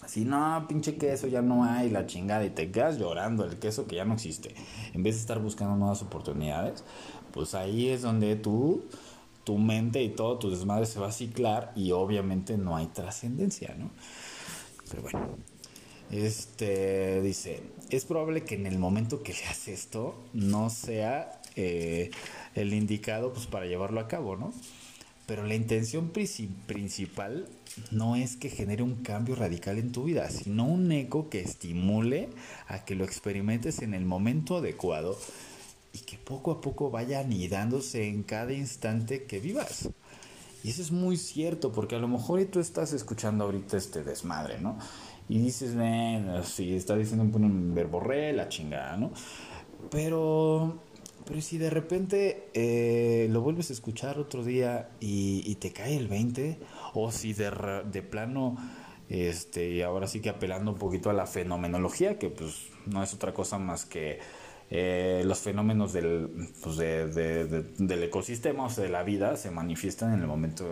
Así, 0.00 0.24
no, 0.24 0.64
pinche 0.68 0.96
queso 0.96 1.28
ya 1.28 1.42
no 1.42 1.64
hay, 1.64 1.90
la 1.90 2.06
chingada, 2.06 2.44
y 2.44 2.50
te 2.50 2.72
quedas 2.72 2.98
llorando 2.98 3.44
el 3.44 3.58
queso 3.58 3.86
que 3.86 3.96
ya 3.96 4.04
no 4.04 4.14
existe. 4.14 4.54
En 4.94 5.02
vez 5.04 5.14
de 5.14 5.20
estar 5.20 5.40
buscando 5.40 5.76
nuevas 5.76 6.02
oportunidades, 6.02 6.82
pues 7.32 7.54
ahí 7.54 7.88
es 7.88 8.02
donde 8.02 8.34
tú, 8.34 8.82
tu 9.44 9.58
mente 9.58 10.02
y 10.02 10.08
todo 10.08 10.38
tu 10.38 10.50
desmadre 10.50 10.86
se 10.86 10.98
va 10.98 11.08
a 11.08 11.12
ciclar 11.12 11.72
y 11.76 11.92
obviamente 11.92 12.58
no 12.58 12.76
hay 12.76 12.86
trascendencia, 12.86 13.74
¿no? 13.78 13.90
Pero 14.90 15.02
bueno, 15.02 15.36
este 16.10 17.20
dice, 17.22 17.60
es 17.90 18.04
probable 18.04 18.44
que 18.44 18.54
en 18.54 18.66
el 18.66 18.78
momento 18.78 19.22
que 19.22 19.32
leas 19.32 19.68
esto 19.68 20.14
no 20.32 20.70
sea 20.70 21.40
eh, 21.56 22.10
el 22.54 22.72
indicado 22.72 23.32
pues 23.32 23.46
para 23.46 23.66
llevarlo 23.66 24.00
a 24.00 24.08
cabo, 24.08 24.36
¿no? 24.36 24.52
Pero 25.26 25.44
la 25.44 25.54
intención 25.54 26.08
principal 26.08 27.46
no 27.90 28.16
es 28.16 28.36
que 28.36 28.48
genere 28.48 28.82
un 28.82 29.02
cambio 29.02 29.34
radical 29.34 29.78
en 29.78 29.92
tu 29.92 30.04
vida, 30.04 30.30
sino 30.30 30.64
un 30.64 30.90
eco 30.90 31.28
que 31.28 31.40
estimule 31.40 32.30
a 32.66 32.86
que 32.86 32.94
lo 32.94 33.04
experimentes 33.04 33.82
en 33.82 33.92
el 33.92 34.06
momento 34.06 34.56
adecuado 34.56 35.18
y 35.92 35.98
que 35.98 36.16
poco 36.16 36.50
a 36.50 36.62
poco 36.62 36.90
vaya 36.90 37.20
anidándose 37.20 38.08
en 38.08 38.22
cada 38.22 38.54
instante 38.54 39.24
que 39.24 39.38
vivas. 39.38 39.90
Y 40.64 40.70
eso 40.70 40.82
es 40.82 40.90
muy 40.90 41.16
cierto, 41.16 41.72
porque 41.72 41.96
a 41.96 41.98
lo 41.98 42.08
mejor 42.08 42.44
tú 42.46 42.58
estás 42.58 42.92
escuchando 42.92 43.44
ahorita 43.44 43.76
este 43.76 44.02
desmadre, 44.02 44.58
¿no? 44.60 44.78
Y 45.28 45.38
dices, 45.38 45.74
ven, 45.74 46.42
si 46.44 46.74
está 46.74 46.96
diciendo 46.96 47.24
un 47.24 47.74
verborré, 47.74 48.32
la 48.32 48.48
chingada, 48.48 48.96
¿no? 48.96 49.12
Pero 49.90 50.80
pero 51.28 51.42
si 51.42 51.58
de 51.58 51.68
repente 51.68 52.48
eh, 52.54 53.28
lo 53.30 53.42
vuelves 53.42 53.68
a 53.68 53.74
escuchar 53.74 54.18
otro 54.18 54.42
día 54.42 54.88
y, 54.98 55.54
te 55.56 55.72
cae 55.72 55.94
el 55.94 56.08
20, 56.08 56.58
o 56.94 57.12
si 57.12 57.34
de, 57.34 57.50
de 57.84 58.02
plano, 58.02 58.56
este, 59.10 59.68
y 59.68 59.82
ahora 59.82 60.06
sí 60.06 60.20
que 60.20 60.30
apelando 60.30 60.72
un 60.72 60.78
poquito 60.78 61.10
a 61.10 61.12
la 61.12 61.26
fenomenología, 61.26 62.18
que 62.18 62.30
pues 62.30 62.68
no 62.86 63.02
es 63.02 63.12
otra 63.12 63.34
cosa 63.34 63.58
más 63.58 63.84
que 63.84 64.20
eh, 64.70 65.22
los 65.26 65.40
fenómenos 65.40 65.92
del, 65.92 66.48
pues 66.62 66.78
del 66.78 68.02
ecosistema, 68.02 68.64
o 68.64 68.70
sea, 68.70 68.84
de 68.84 68.90
la 68.90 69.02
vida, 69.02 69.36
se 69.36 69.50
manifiestan 69.50 70.14
en 70.14 70.22
el 70.22 70.26
momento 70.28 70.64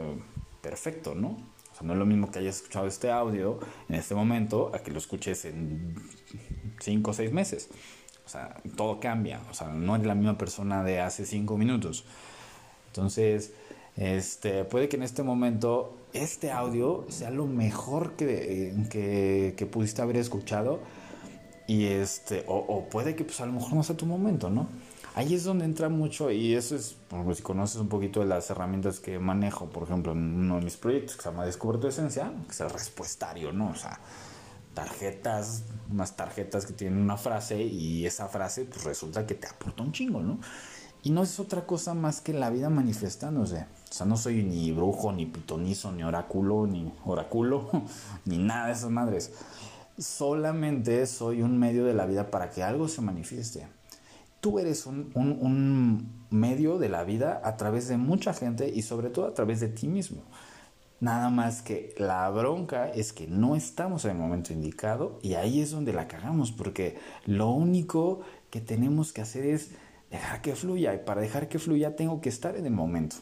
perfecto, 0.63 1.15
¿no? 1.15 1.37
O 1.77 1.79
sea, 1.79 1.87
no 1.87 1.93
es 1.93 1.99
lo 1.99 2.07
mismo 2.07 2.31
que 2.31 2.39
hayas 2.39 2.57
escuchado 2.57 2.87
este 2.87 3.11
audio 3.11 3.59
en 3.91 3.97
este 3.97 4.15
momento 4.15 4.71
a 4.75 4.79
que 4.79 4.91
lo 4.91 4.97
escuches 4.97 5.45
en 5.45 5.95
5 6.81 7.11
o 7.11 7.15
6 7.15 7.33
meses. 7.33 7.69
O 8.25 8.29
sea, 8.31 8.57
todo 8.77 8.99
cambia. 8.99 9.43
O 9.51 9.55
sea, 9.55 9.69
no 9.69 9.95
eres 9.95 10.07
la 10.07 10.15
misma 10.15 10.39
persona 10.39 10.83
de 10.83 11.01
hace 11.01 11.27
cinco 11.27 11.59
minutos. 11.59 12.05
Entonces, 12.87 13.53
este, 13.97 14.65
puede 14.65 14.89
que 14.89 14.97
en 14.97 15.03
este 15.03 15.23
momento 15.23 15.97
este 16.15 16.51
audio 16.51 17.05
sea 17.11 17.31
lo 17.31 17.47
mejor 17.47 18.13
que, 18.17 18.75
que, 18.89 19.55
que 19.55 19.67
pudiste 19.67 20.01
haber 20.01 20.17
escuchado. 20.17 20.81
Y 21.67 21.87
este, 21.87 22.45
o, 22.49 22.89
puede 22.89 23.17
que 23.17 23.25
pues 23.25 23.41
a 23.41 23.47
lo 23.47 23.53
mejor 23.53 23.75
no 23.75 23.83
sea 23.83 23.97
tu 23.97 24.07
momento, 24.07 24.49
¿no? 24.49 24.69
Ahí 25.17 25.35
es 25.35 25.45
donde 25.45 25.65
entra 25.65 25.89
mucho, 25.89 26.31
y 26.31 26.55
eso 26.55 26.77
es, 26.77 26.95
si 27.35 27.43
conoces 27.43 27.81
un 27.81 27.89
poquito 27.89 28.21
de 28.21 28.27
las 28.27 28.51
herramientas 28.51 29.01
que 29.01 29.19
manejo, 29.19 29.65
por 29.65 29.85
ejemplo, 29.85 30.13
en 30.13 30.19
uno 30.19 30.57
de 30.57 30.61
mis 30.61 30.77
proyectos 30.77 31.17
que 31.17 31.23
se 31.23 31.31
llama 31.31 31.47
Descubre 31.47 31.79
tu 31.79 31.87
Esencia, 31.87 32.31
que 32.45 32.53
es 32.53 32.61
el 32.61 32.69
respuestario, 32.69 33.51
¿no? 33.51 33.71
O 33.71 33.75
sea, 33.75 33.99
tarjetas, 34.75 35.63
unas 35.91 36.17
tarjetas 36.17 36.67
que 36.67 36.75
tienen 36.75 36.99
una 36.99 37.17
frase 37.17 37.63
y 37.63 38.05
esa 38.05 38.29
frase 38.29 38.67
pues 38.67 38.85
resulta 38.85 39.27
que 39.27 39.35
te 39.35 39.47
aporta 39.47 39.83
un 39.83 39.93
chingo, 39.93 40.21
¿no? 40.21 40.39
Y 41.03 41.13
no 41.13 41.23
es 41.23 41.41
otra 41.41 41.65
cosa 41.65 41.95
más 41.95 42.21
que 42.21 42.35
la 42.35 42.51
vida 42.51 42.69
manifestándose. 42.69 43.65
O 43.89 43.93
sea, 43.95 44.05
no 44.05 44.19
soy 44.19 44.43
ni 44.43 44.71
brujo, 44.71 45.13
ni 45.13 45.25
pitonizo, 45.25 45.93
ni 45.93 46.03
oráculo, 46.03 46.67
ni 46.67 46.93
oráculo, 47.07 47.71
ni 48.27 48.37
nada 48.37 48.67
de 48.67 48.73
esas 48.75 48.91
madres. 48.91 49.33
Solamente 49.97 51.07
soy 51.07 51.41
un 51.41 51.59
medio 51.59 51.87
de 51.87 51.95
la 51.95 52.05
vida 52.05 52.31
para 52.31 52.51
que 52.51 52.63
algo 52.63 52.87
se 52.87 53.01
manifieste. 53.01 53.67
Tú 54.47 54.61
eres 54.61 54.87
un, 54.87 56.09
medio 56.31 56.79
de 56.79 56.89
la 56.89 57.03
vida 57.03 57.41
a 57.43 57.57
través 57.57 57.89
de 57.89 57.97
mucha 57.97 58.33
gente 58.33 58.73
y 58.73 58.83
sobre 58.83 59.11
todo 59.11 59.27
a 59.27 59.35
través 59.35 59.59
de 59.59 59.67
ti 59.67 59.89
mismo. 59.89 60.23
Nada 61.01 61.31
más 61.31 61.63
que 61.63 61.97
la 61.99 62.31
bronca 62.31 62.89
es 62.89 63.13
que 63.13 63.27
no 63.27 63.57
estamos 63.57 64.05
en 64.05 64.13
el 64.13 64.19
momento 64.19 64.53
indicado 64.53 65.19
y 65.21 65.35
ahí 65.35 65.61
es 65.61 65.73
donde 65.73 65.93
la 65.93 66.07
cagamos, 66.07 66.53
porque 66.53 66.97
lo 67.25 67.51
único 67.51 68.21
que 68.49 68.61
tenemos 68.61 69.13
que 69.13 69.23
hacer 69.23 69.47
es 69.47 69.73
dejar 70.13 70.43
que 70.43 70.55
fluya 70.55 70.95
y 70.95 70.99
para 70.99 71.23
dejar 71.23 71.49
que 71.49 71.59
fluya 71.59 71.97
tengo 71.97 72.21
que 72.21 72.29
estar 72.29 72.55
en 72.55 72.67
el 72.67 72.73
momento. 72.73 73.17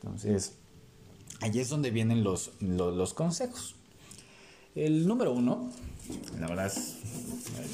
Entonces, 0.00 0.56
ahí 1.42 1.58
es 1.58 1.68
donde 1.68 1.90
vienen 1.90 2.24
los, 2.24 2.52
los, 2.62 3.12
consejos. 3.12 3.76
El 4.74 5.06
número 5.06 5.34
uno, 5.34 5.70
la 6.40 6.46
verdad 6.46 6.68
es, 6.68 6.96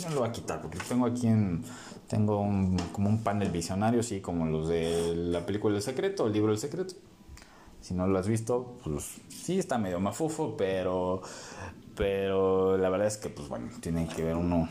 no 0.02 0.14
lo 0.14 0.20
voy 0.22 0.30
a 0.30 0.32
quitar 0.32 0.60
porque 0.60 0.78
tengo 0.88 1.06
aquí 1.06 1.28
en, 1.28 1.62
tengo 2.08 2.40
un, 2.40 2.76
como 2.92 3.08
un 3.08 3.22
panel 3.22 3.50
visionario, 3.50 4.00
así 4.00 4.20
como 4.20 4.46
los 4.46 4.68
de 4.68 5.14
la 5.14 5.46
película 5.46 5.76
El 5.76 5.82
Secreto, 5.82 6.26
el 6.26 6.32
libro 6.32 6.52
El 6.52 6.58
Secreto. 6.58 6.94
Si 7.80 7.94
no 7.94 8.06
lo 8.06 8.18
has 8.18 8.28
visto, 8.28 8.76
pues 8.82 9.16
sí 9.28 9.58
está 9.58 9.76
medio 9.76 10.00
mafufo, 10.00 10.56
pero, 10.56 11.22
pero 11.94 12.78
la 12.78 12.88
verdad 12.88 13.06
es 13.06 13.18
que, 13.18 13.28
pues 13.28 13.48
bueno, 13.48 13.68
tiene 13.80 14.08
que 14.08 14.24
ver 14.24 14.36
uno, 14.36 14.68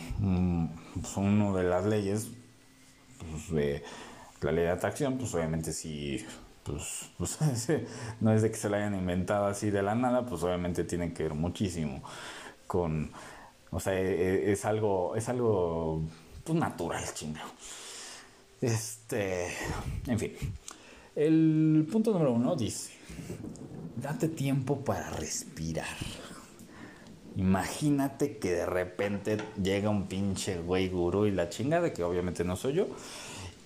pues, 0.99 1.17
uno 1.17 1.55
de 1.55 1.63
las 1.63 1.85
leyes 1.85 2.31
pues, 3.19 3.51
de 3.51 3.83
la 4.41 4.51
ley 4.51 4.63
de 4.63 4.71
atracción, 4.71 5.17
pues 5.17 5.33
obviamente 5.35 5.73
si 5.73 6.25
pues, 6.63 7.11
pues 7.17 7.37
no 8.19 8.33
es 8.33 8.41
de 8.41 8.49
que 8.49 8.57
se 8.57 8.69
la 8.69 8.77
hayan 8.77 8.95
inventado 8.95 9.45
así 9.45 9.69
de 9.69 9.83
la 9.83 9.95
nada, 9.95 10.25
pues 10.25 10.43
obviamente 10.43 10.83
tiene 10.83 11.13
que 11.13 11.23
ver 11.23 11.33
muchísimo 11.33 12.01
con, 12.67 13.11
o 13.71 13.79
sea, 13.79 13.93
e, 13.93 14.49
e, 14.49 14.51
es, 14.51 14.65
algo, 14.65 15.15
es 15.15 15.29
algo 15.29 16.01
pues, 16.43 16.57
natural, 16.57 17.03
chingado. 17.13 17.49
Este, 18.61 19.47
en 20.07 20.19
fin, 20.19 20.33
el 21.15 21.87
punto 21.91 22.11
número 22.11 22.31
uno 22.31 22.55
dice, 22.55 22.91
date 23.97 24.29
tiempo 24.29 24.83
para 24.83 25.09
respirar. 25.11 25.97
Imagínate 27.35 28.37
que 28.37 28.51
de 28.51 28.65
repente 28.65 29.37
llega 29.61 29.89
un 29.89 30.07
pinche 30.07 30.61
güey 30.61 30.87
gurú 30.89 31.25
y 31.25 31.31
la 31.31 31.49
chingada, 31.49 31.91
que 31.91 32.03
obviamente 32.03 32.43
no 32.43 32.55
soy 32.55 32.73
yo, 32.73 32.87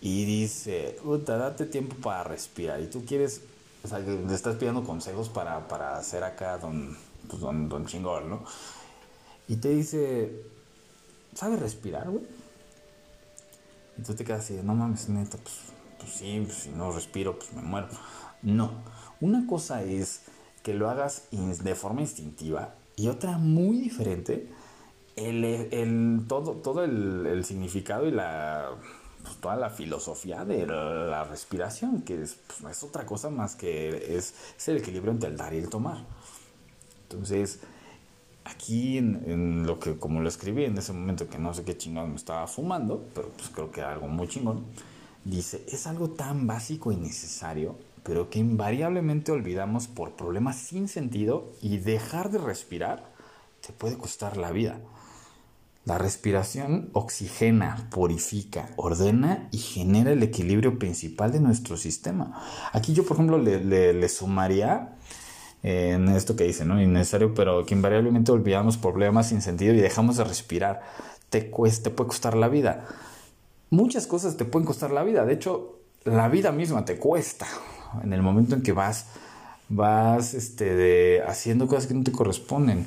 y 0.02 0.26
dice, 0.26 0.98
date 1.26 1.66
tiempo 1.66 1.96
para 1.98 2.24
respirar. 2.24 2.82
Y 2.82 2.88
tú 2.88 3.04
quieres, 3.06 3.42
o 3.84 3.88
sea, 3.88 4.00
le 4.00 4.34
estás 4.34 4.56
pidiendo 4.56 4.84
consejos 4.84 5.30
para, 5.30 5.68
para 5.68 5.98
hacer 5.98 6.24
acá 6.24 6.58
don, 6.58 6.98
pues 7.28 7.42
don, 7.42 7.86
chingón, 7.86 8.30
¿no? 8.30 8.44
Y 9.48 9.58
te 9.58 9.70
dice, 9.70 10.44
¿sabes 11.34 11.60
respirar, 11.60 12.10
güey? 12.10 12.24
Y 13.98 14.02
tú 14.04 14.14
te 14.14 14.24
quedas 14.24 14.46
así, 14.46 14.60
no 14.64 14.76
mames, 14.76 15.10
neta, 15.10 15.38
pues, 15.38 15.56
pues 16.00 16.12
sí, 16.12 16.42
pues 16.46 16.58
si 16.58 16.70
no 16.70 16.92
respiro, 16.92 17.38
pues 17.38 17.54
me 17.54 17.62
muero. 17.62 17.88
No 18.42 18.72
una 19.20 19.48
cosa 19.48 19.84
es 19.84 20.22
que 20.64 20.74
lo 20.74 20.90
hagas 20.90 21.28
de 21.32 21.76
forma 21.76 22.02
instintiva 22.02 22.76
y 22.96 23.08
otra 23.08 23.38
muy 23.38 23.80
diferente, 23.80 24.50
el, 25.16 26.26
todo, 26.28 26.54
todo 26.54 26.84
el, 26.84 27.44
significado 27.46 28.08
y 28.08 28.12
la, 28.12 28.72
pues, 29.24 29.38
toda 29.38 29.56
la 29.56 29.70
filosofía 29.70 30.46
de 30.46 30.66
la, 30.66 31.24
respiración, 31.24 32.02
que 32.02 32.22
es, 32.22 32.38
es, 32.70 32.84
otra 32.84 33.06
cosa 33.06 33.30
más 33.30 33.56
que 33.56 34.18
es, 34.18 34.34
el 34.68 34.78
equilibrio 34.78 35.12
entre 35.12 35.30
el 35.30 35.38
dar 35.38 35.54
y 35.54 35.58
el 35.58 35.70
tomar. 35.70 36.06
Entonces, 37.04 37.62
aquí 38.50 38.98
en, 38.98 39.66
lo 39.66 39.80
que, 39.80 39.98
como 39.98 40.22
lo 40.22 40.30
escribí 40.30 40.66
en 40.66 40.78
ese 40.78 40.94
momento 40.94 41.28
que 41.28 41.38
no 41.38 41.54
sé 41.54 41.64
qué 41.64 41.78
chingón 41.78 42.10
me 42.12 42.16
estaba 42.16 42.48
fumando, 42.48 43.06
pero 43.14 43.30
pues 43.30 43.50
creo 43.50 43.72
que 43.72 43.82
era 43.82 43.94
algo 43.94 44.08
muy 44.08 44.28
chingón, 44.28 44.66
dice, 45.24 45.64
es 45.68 45.88
algo 45.88 46.10
tan 46.10 46.48
básico 46.48 46.92
y 46.92 46.96
necesario 46.96 47.76
pero 48.08 48.30
que 48.30 48.40
invariablemente 48.40 49.34
olvidamos 49.34 49.90
por 49.90 50.14
problemas 50.14 50.56
sin 50.56 50.88
sentido 50.88 51.52
y 51.62 51.80
dejar 51.80 52.32
de 52.32 52.38
respirar 52.38 53.12
te 53.60 53.74
puede 53.74 53.98
costar 53.98 54.38
la 54.38 54.52
vida. 54.52 54.80
La 55.84 55.98
respiración 55.98 56.90
oxigena, 56.94 57.90
purifica, 57.92 58.70
ordena 58.78 59.50
y 59.52 59.58
genera 59.58 60.12
el 60.12 60.24
equilibrio 60.24 60.80
principal 60.80 61.34
de 61.34 61.42
nuestro 61.42 61.76
sistema. 61.76 62.42
Aquí 62.72 62.94
yo, 62.94 63.06
por 63.06 63.18
ejemplo, 63.18 63.38
le, 63.38 64.10
sumaría 64.10 64.97
eh, 65.64 65.92
en 65.96 66.08
esto 66.10 66.36
que 66.36 66.44
dice, 66.44 66.66
¿no? 66.66 66.82
Innecesario, 66.82 67.34
pero 67.34 67.66
que 67.66 67.74
invariablemente 67.74 68.32
olvidamos 68.32 68.78
problemas 68.78 69.30
sin 69.30 69.42
sentido 69.42 69.74
y 69.74 69.80
dejamos 69.80 70.18
de 70.18 70.24
respirar. 70.24 70.82
Te, 71.30 71.50
cuesta, 71.50 71.90
te 71.90 71.96
puede 71.96 72.10
costar 72.10 72.36
la 72.36 72.48
vida. 72.48 72.86
Muchas 73.70 74.08
cosas 74.08 74.38
te 74.38 74.46
pueden 74.46 74.66
costar 74.66 74.92
la 74.92 75.04
vida. 75.04 75.26
De 75.26 75.34
hecho, 75.34 75.80
la 76.06 76.30
vida 76.30 76.52
misma 76.52 76.86
te 76.86 76.98
cuesta 76.98 77.48
en 78.04 78.14
el 78.14 78.22
momento 78.22 78.56
en 78.56 78.62
que 78.62 78.72
vas, 78.72 79.08
vas 79.70 80.34
este, 80.34 80.76
de, 80.76 81.24
haciendo 81.28 81.68
cosas 81.68 81.88
que 81.88 81.94
no 81.94 82.04
te 82.04 82.12
corresponden. 82.12 82.86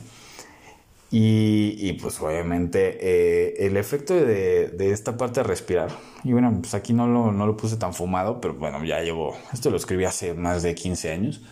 Y, 1.12 1.94
pues 1.94 2.20
obviamente 2.20 2.98
eh, 3.00 3.66
el 3.66 3.76
efecto 3.76 4.14
de, 4.14 4.68
de, 4.68 4.92
esta 4.92 5.16
parte 5.16 5.40
de 5.40 5.44
respirar, 5.44 5.90
y 6.22 6.32
bueno, 6.32 6.56
pues 6.60 6.72
aquí 6.74 6.92
no 6.92 7.08
lo, 7.08 7.32
no 7.32 7.46
lo 7.46 7.56
puse 7.56 7.76
tan 7.76 7.94
fumado, 7.94 8.40
pero 8.40 8.54
bueno, 8.54 8.84
ya 8.84 9.00
llevo, 9.00 9.36
esto 9.52 9.70
lo 9.70 9.76
escribí 9.76 10.04
hace 10.04 10.34
más 10.34 10.62
de 10.62 10.76
15 10.76 11.10
años, 11.10 11.42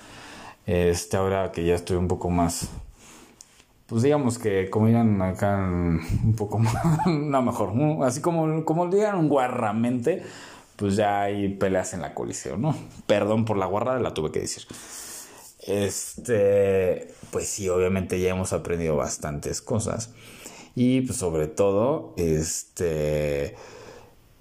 este 0.69 1.17
ahora 1.17 1.51
que 1.51 1.65
ya 1.65 1.75
estoy 1.75 1.97
un 1.97 2.09
poco 2.09 2.29
más, 2.29 2.69
pues 3.87 4.03
digamos 4.03 4.39
que 4.39 4.69
como 4.69 4.87
digan 4.87 5.21
acá 5.23 5.57
un 5.57 6.35
poco 6.37 6.59
más, 6.59 6.75
no 7.07 7.43
mejor, 7.43 7.73
así 8.05 8.21
como, 8.21 8.67
como 8.67 8.87
digan 8.89 9.29
guarramente, 9.29 10.23
pues 10.77 10.97
ya 10.97 11.23
hay 11.23 11.49
peleas 11.49 11.95
en 11.95 12.03
la 12.03 12.13
coliseo, 12.13 12.59
¿no? 12.59 12.77
Perdón 13.07 13.47
por 13.47 13.57
la 13.57 13.65
guarrada, 13.65 13.99
la 13.99 14.13
tuve 14.13 14.31
que 14.31 14.41
decir. 14.41 14.65
Este, 15.67 17.15
pues 17.31 17.49
sí, 17.49 17.69
obviamente 17.71 18.21
ya 18.21 18.31
hemos 18.31 18.53
aprendido 18.53 18.95
bastantes 18.95 19.63
cosas. 19.63 20.13
Y 20.75 21.01
pues 21.01 21.19
sobre 21.19 21.49
todo, 21.49 22.15
este, 22.19 23.57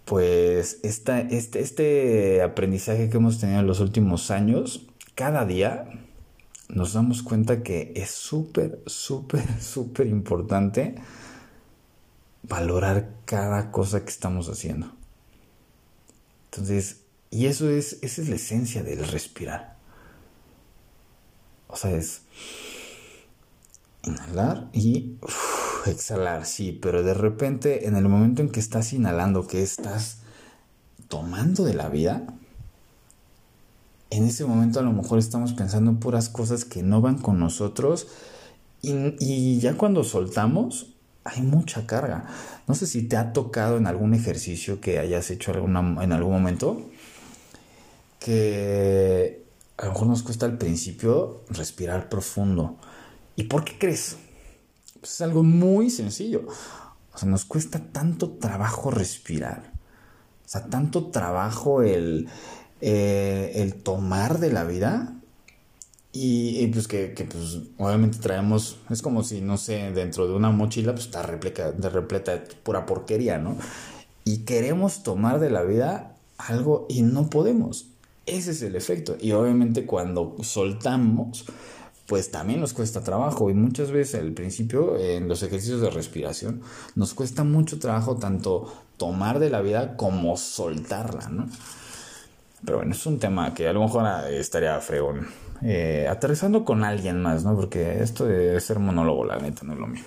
pues 0.04 0.80
esta, 0.84 1.22
este, 1.22 1.62
este 1.62 2.42
aprendizaje 2.42 3.10
que 3.10 3.18
hemos 3.18 3.40
tenido 3.40 3.62
en 3.62 3.68
los 3.68 3.80
últimos 3.80 4.30
años, 4.30 4.86
cada 5.16 5.46
día 5.46 5.90
nos 6.70 6.94
damos 6.94 7.24
cuenta 7.24 7.64
que 7.64 7.94
es 7.96 8.12
súper, 8.12 8.82
súper, 8.86 9.46
súper 9.62 10.08
importante 10.08 10.96
valorar 12.44 13.10
cada 13.26 13.72
cosa 13.72 14.04
que 14.04 14.10
estamos 14.10 14.50
haciendo. 14.50 14.92
Entonces, 16.52 17.02
y 17.30 17.48
eso 17.48 17.70
es, 17.70 18.00
esa 18.02 18.22
es 18.22 18.30
la 18.30 18.36
esencia 18.36 18.84
del 18.84 19.06
respirar. 19.08 19.78
O 21.68 21.76
sea, 21.76 21.92
es 21.92 22.22
inhalar 24.04 24.70
y 24.74 25.18
exhalar, 25.86 26.46
sí, 26.46 26.72
pero 26.72 27.04
de 27.04 27.14
repente 27.14 27.88
en 27.88 27.96
el 27.96 28.08
momento 28.08 28.42
en 28.42 28.50
que 28.50 28.60
estás 28.60 28.94
inhalando, 28.94 29.48
que 29.48 29.62
estás 29.62 30.20
tomando 31.08 31.66
de 31.66 31.74
la 31.74 31.90
vida, 31.90 32.26
en 34.10 34.26
ese 34.26 34.46
momento 34.46 34.80
a 34.80 34.84
lo 34.84 34.94
mejor 34.94 35.20
estamos 35.20 35.54
pensando 35.54 35.92
en 35.92 35.98
puras 35.98 36.30
cosas 36.30 36.66
que 36.66 36.84
no 36.84 37.02
van 37.02 37.18
con 37.18 37.40
nosotros 37.40 38.08
y, 38.82 39.60
ya 39.60 39.76
cuando 39.76 40.04
soltamos 40.04 40.94
hay 41.24 41.42
mucha 41.42 41.86
carga. 41.86 42.26
No 42.68 42.76
sé 42.76 42.88
si 42.88 43.04
te 43.04 43.18
ha 43.18 43.34
tocado 43.34 43.78
en 43.78 43.88
algún 43.88 44.14
ejercicio 44.14 44.80
que 44.80 45.00
hayas 45.00 45.30
hecho 45.30 45.52
en 45.52 46.12
algún 46.14 46.32
momento 46.32 46.90
que 48.20 49.44
a 49.78 49.86
lo 49.86 49.92
mejor 49.92 50.08
nos 50.08 50.24
cuesta 50.24 50.46
al 50.46 50.58
principio 50.58 51.44
respirar 51.50 52.08
profundo. 52.08 52.78
¿Y 53.36 53.44
por 53.44 53.66
qué 53.66 53.78
crees? 53.78 54.18
Pues 55.00 55.14
es 55.14 55.22
algo 55.22 55.44
muy 55.44 55.90
sencillo. 55.90 56.48
O 57.14 57.18
sea, 57.18 57.28
nos 57.28 57.46
cuesta 57.46 57.80
tanto 57.80 58.32
trabajo 58.32 58.90
respirar. 58.90 59.72
O 60.46 60.50
sea, 60.50 60.66
tanto 60.68 61.08
trabajo 61.08 61.82
el, 61.82 62.30
eh, 62.82 63.54
el 63.56 63.76
tomar 63.76 64.40
de 64.40 64.52
la 64.52 64.64
vida. 64.64 65.14
Y, 66.20 66.66
pues 66.68 66.88
que, 66.88 67.10
pues 67.30 67.60
obviamente 67.78 68.18
traemos, 68.18 68.80
es 68.90 69.04
como 69.04 69.24
si, 69.24 69.42
no 69.42 69.58
sé, 69.58 69.92
dentro 69.92 70.28
de 70.28 70.34
una 70.34 70.50
mochila 70.50 70.94
pues 70.94 71.06
está 71.06 71.22
repleta, 71.22 71.72
repleta 71.72 72.32
de 72.32 72.40
pura 72.64 72.88
porquería, 72.88 73.38
¿no? 73.38 73.56
Y 74.24 74.40
queremos 74.40 75.04
tomar 75.04 75.40
de 75.40 75.52
la 75.52 75.62
vida 75.62 76.16
algo 76.40 76.88
y 76.90 77.04
no 77.04 77.30
podemos. 77.30 77.90
Ese 78.26 78.52
es 78.52 78.62
el 78.64 78.76
efecto. 78.76 79.16
Y 79.22 79.32
obviamente 79.34 79.86
cuando 79.86 80.36
soltamos, 80.42 81.46
pues 82.08 82.32
también 82.32 82.62
nos 82.62 82.74
cuesta 82.74 83.04
trabajo. 83.04 83.50
Y 83.50 83.54
muchas 83.54 83.92
veces 83.92 84.22
al 84.22 84.32
principio, 84.32 84.98
en 84.98 85.28
los 85.28 85.44
ejercicios 85.44 85.82
de 85.82 85.90
respiración, 85.90 86.62
nos 86.96 87.14
cuesta 87.14 87.44
mucho 87.44 87.80
trabajo 87.80 88.18
tanto 88.18 88.74
tomar 88.98 89.40
de 89.40 89.50
la 89.50 89.62
vida 89.62 89.96
como 89.98 90.36
soltarla, 90.38 91.30
¿no? 91.30 91.48
Pero 92.66 92.78
bueno, 92.78 92.94
es 92.94 93.06
un 93.06 93.20
tema 93.20 93.54
que 93.54 93.68
a 93.68 93.74
lo 93.74 93.82
mejor 93.82 94.06
estaría 94.32 94.80
fregón. 94.80 95.28
Eh, 95.62 96.08
aterrizando 96.10 96.64
con 96.64 96.84
alguien 96.84 97.22
más, 97.22 97.44
¿no? 97.44 97.56
Porque 97.56 98.02
esto 98.02 98.26
de 98.26 98.60
ser 98.60 98.80
monólogo, 98.80 99.26
la 99.26 99.38
neta, 99.38 99.62
no 99.64 99.74
es 99.74 99.80
lo 99.80 99.88
mío. 99.88 100.04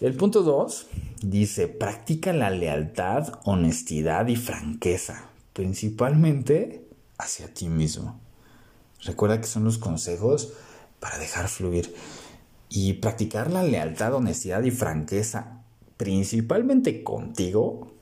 El 0.00 0.14
punto 0.14 0.42
2 0.42 0.86
dice, 1.22 1.66
practica 1.68 2.32
la 2.32 2.50
lealtad, 2.50 3.40
honestidad 3.44 4.28
y 4.28 4.36
franqueza, 4.36 5.24
principalmente 5.52 6.86
hacia 7.18 7.52
ti 7.52 7.68
mismo. 7.68 8.20
Recuerda 9.04 9.40
que 9.40 9.46
son 9.46 9.64
los 9.64 9.78
consejos 9.78 10.52
para 11.00 11.18
dejar 11.18 11.48
fluir 11.48 11.94
y 12.68 12.94
practicar 12.94 13.50
la 13.50 13.62
lealtad, 13.62 14.14
honestidad 14.14 14.62
y 14.62 14.70
franqueza, 14.70 15.62
principalmente 15.96 17.02
contigo, 17.02 17.92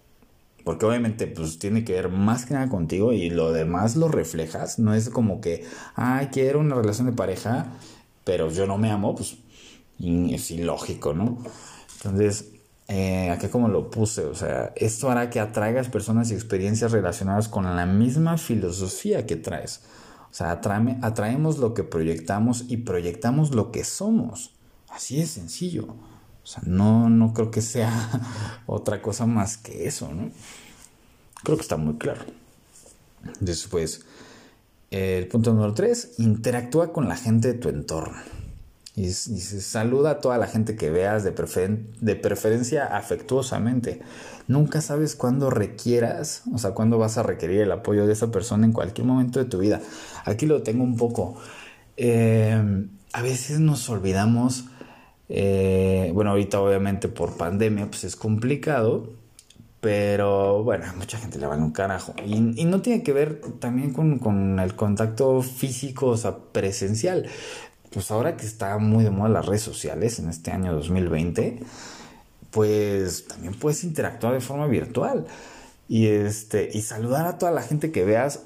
porque 0.66 0.85
obviamente 0.85 1.29
pues 1.29 1.61
tiene 1.61 1.85
que 1.85 1.92
ver 1.92 2.09
más 2.09 2.44
que 2.44 2.55
nada 2.55 2.68
contigo 2.68 3.12
y 3.12 3.31
lo 3.31 3.52
demás 3.52 3.94
lo 3.94 4.09
reflejas, 4.09 4.81
no 4.81 4.94
es 4.94 5.11
como 5.11 5.40
que, 5.40 5.64
ah, 5.94 6.29
quiero 6.33 6.59
una 6.59 6.74
relación 6.74 7.07
de 7.07 7.12
pareja, 7.12 7.68
pero 8.24 8.50
yo 8.50 8.66
no 8.66 8.76
me 8.76 8.90
amo, 8.90 9.14
pues 9.14 9.37
es 10.00 10.50
ilógico, 10.50 11.14
¿no? 11.14 11.38
Entonces, 11.98 12.50
eh, 12.88 13.31
acá 13.31 13.48
como 13.48 13.68
lo 13.68 13.90
puse, 13.90 14.24
o 14.24 14.35
sea, 14.35 14.72
esto 14.74 15.09
hará 15.09 15.31
que 15.31 15.38
atraigas 15.38 15.88
personas 15.88 16.33
y 16.33 16.35
experiencias 16.35 16.90
relacionadas 16.90 17.46
con 17.46 17.62
la 17.76 17.87
misma 17.87 18.37
filosofía 18.37 19.24
que 19.24 19.37
traes. 19.37 19.83
O 20.33 20.35
sea, 20.35 20.50
atraemos 20.50 21.59
lo 21.59 21.74
que 21.74 21.85
proyectamos 21.85 22.64
y 22.66 22.79
proyectamos 22.79 23.55
lo 23.55 23.70
que 23.70 23.85
somos. 23.85 24.57
Así 24.88 25.18
de 25.18 25.26
sencillo. 25.26 25.94
O 26.46 26.48
sea, 26.48 26.62
no, 26.64 27.11
no 27.11 27.35
creo 27.35 27.50
que 27.50 27.61
sea 27.61 27.90
otra 28.66 29.02
cosa 29.02 29.26
más 29.26 29.56
que 29.56 29.88
eso, 29.88 30.14
¿no? 30.14 30.30
Creo 31.42 31.56
que 31.56 31.62
está 31.62 31.76
muy 31.76 31.94
claro. 31.96 32.20
Después, 33.40 34.02
el 34.92 35.26
punto 35.26 35.52
número 35.52 35.74
tres, 35.74 36.12
interactúa 36.18 36.92
con 36.92 37.09
la 37.09 37.16
gente 37.16 37.48
de 37.48 37.54
tu 37.54 37.68
entorno. 37.68 38.16
Y 38.94 39.11
saluda 39.11 40.12
a 40.12 40.20
toda 40.20 40.38
la 40.38 40.46
gente 40.46 40.76
que 40.76 40.88
veas 40.88 41.24
de, 41.24 41.32
de 42.00 42.14
preferencia 42.14 42.96
afectuosamente. 42.96 44.02
Nunca 44.46 44.80
sabes 44.82 45.16
cuándo 45.16 45.50
requieras, 45.50 46.44
o 46.54 46.59
sea, 46.59 46.70
cuándo 46.70 46.96
vas 46.96 47.18
a 47.18 47.24
requerir 47.24 47.62
el 47.62 47.72
apoyo 47.72 48.06
de 48.06 48.12
esa 48.12 48.30
persona 48.30 48.66
en 48.66 48.72
cualquier 48.72 49.04
momento 49.04 49.40
de 49.40 49.46
tu 49.46 49.59
vida. 49.59 49.80
Aquí 50.24 50.46
lo 50.46 50.62
tengo 50.62 50.85
un 50.85 50.96
poco. 50.96 51.35
Eh, 51.96 52.87
a 53.12 53.22
veces 53.22 53.59
nos 53.59 53.90
olvidamos, 53.90 54.66
eh, 55.29 56.11
bueno, 56.15 56.31
ahorita 56.31 56.61
obviamente 56.61 57.09
por 57.09 57.37
pandemia 57.37 57.87
pues 57.87 58.05
es 58.05 58.17
complicado, 58.17 59.11
pero 59.81 60.62
bueno, 60.62 60.87
mucha 60.97 61.19
gente 61.19 61.39
le 61.39 61.47
vale 61.47 61.62
un 61.62 61.73
carajo. 61.73 62.15
Y, 62.25 62.61
y 62.61 62.65
no 62.65 62.83
tiene 62.83 63.03
que 63.03 63.12
ver 63.12 63.41
también 63.61 63.93
con, 63.93 64.19
con, 64.19 64.59
el 64.59 64.75
contacto 64.75 65.43
físico, 65.43 66.09
o 66.09 66.17
sea, 66.17 66.37
presencial 66.53 67.29
pues 67.97 68.11
ahora 68.11 68.37
que 68.37 68.45
está 68.45 68.77
muy 68.77 69.05
de 69.05 69.11
moda 69.11 69.31
las 69.31 69.47
redes 69.47 69.62
sociales 69.62 70.19
en 70.19 70.29
este 70.29 70.51
año 70.51 70.75
2020, 70.75 71.61
pues 72.51 73.27
también 73.27 73.55
puedes 73.55 73.85
interactuar 73.85 74.35
de 74.35 74.43
forma 74.43 74.67
virtual 74.67 75.27
y 75.89 76.09
este 76.09 76.69
y 76.75 76.83
saludar 76.83 77.25
a 77.27 77.39
toda 77.39 77.53
la 77.53 77.62
gente 77.62 77.93
que 77.93 78.05
veas, 78.05 78.43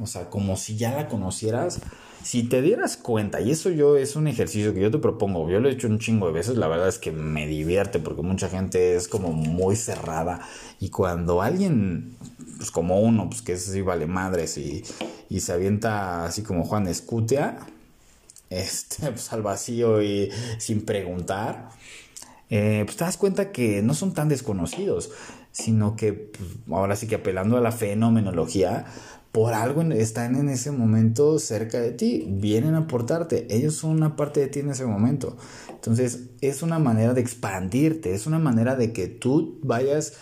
o 0.00 0.06
sea, 0.06 0.30
como 0.30 0.56
si 0.56 0.78
ya 0.78 0.94
la 0.94 1.08
conocieras. 1.08 1.80
Si 2.24 2.44
te 2.44 2.62
dieras 2.62 2.96
cuenta, 2.96 3.42
y 3.42 3.50
eso 3.50 3.68
yo 3.68 3.98
es 3.98 4.16
un 4.16 4.26
ejercicio 4.28 4.72
que 4.72 4.80
yo 4.80 4.90
te 4.90 4.96
propongo, 4.96 5.50
yo 5.50 5.60
lo 5.60 5.68
he 5.68 5.72
hecho 5.72 5.88
un 5.88 5.98
chingo 5.98 6.26
de 6.28 6.32
veces, 6.32 6.56
la 6.56 6.68
verdad 6.68 6.88
es 6.88 6.98
que 6.98 7.12
me 7.12 7.46
divierte 7.46 7.98
porque 7.98 8.22
mucha 8.22 8.48
gente 8.48 8.96
es 8.96 9.08
como 9.08 9.30
muy 9.32 9.76
cerrada 9.76 10.40
y 10.80 10.88
cuando 10.88 11.42
alguien, 11.42 12.16
pues 12.56 12.70
como 12.70 12.98
uno, 13.02 13.28
pues 13.28 13.42
que 13.42 13.52
es 13.52 13.68
así 13.68 13.82
vale 13.82 14.06
madres 14.06 14.56
y, 14.56 14.82
y 15.28 15.40
se 15.40 15.52
avienta 15.52 16.24
así 16.24 16.42
como 16.42 16.64
Juan 16.64 16.88
Escutia, 16.88 17.58
este, 18.48 19.06
pues, 19.10 19.30
al 19.34 19.42
vacío 19.42 20.02
y 20.02 20.30
sin 20.56 20.86
preguntar, 20.86 21.68
eh, 22.48 22.84
pues 22.86 22.96
te 22.96 23.04
das 23.04 23.18
cuenta 23.18 23.52
que 23.52 23.82
no 23.82 23.92
son 23.92 24.14
tan 24.14 24.30
desconocidos, 24.30 25.10
sino 25.54 25.94
que 25.94 26.12
pues, 26.12 26.50
ahora 26.70 26.96
sí 26.96 27.06
que 27.06 27.14
apelando 27.14 27.56
a 27.56 27.60
la 27.60 27.72
fenomenología, 27.72 28.84
por 29.30 29.54
algo 29.54 29.82
están 29.82 30.36
en 30.36 30.48
ese 30.48 30.70
momento 30.70 31.38
cerca 31.38 31.80
de 31.80 31.92
ti, 31.92 32.26
vienen 32.28 32.74
a 32.74 32.80
aportarte, 32.80 33.46
ellos 33.50 33.74
son 33.74 33.92
una 33.92 34.16
parte 34.16 34.40
de 34.40 34.48
ti 34.48 34.60
en 34.60 34.70
ese 34.70 34.84
momento. 34.84 35.36
Entonces 35.70 36.30
es 36.40 36.62
una 36.62 36.78
manera 36.78 37.14
de 37.14 37.20
expandirte, 37.20 38.14
es 38.14 38.26
una 38.26 38.38
manera 38.38 38.76
de 38.76 38.92
que 38.92 39.06
tú 39.06 39.58
vayas 39.62 40.14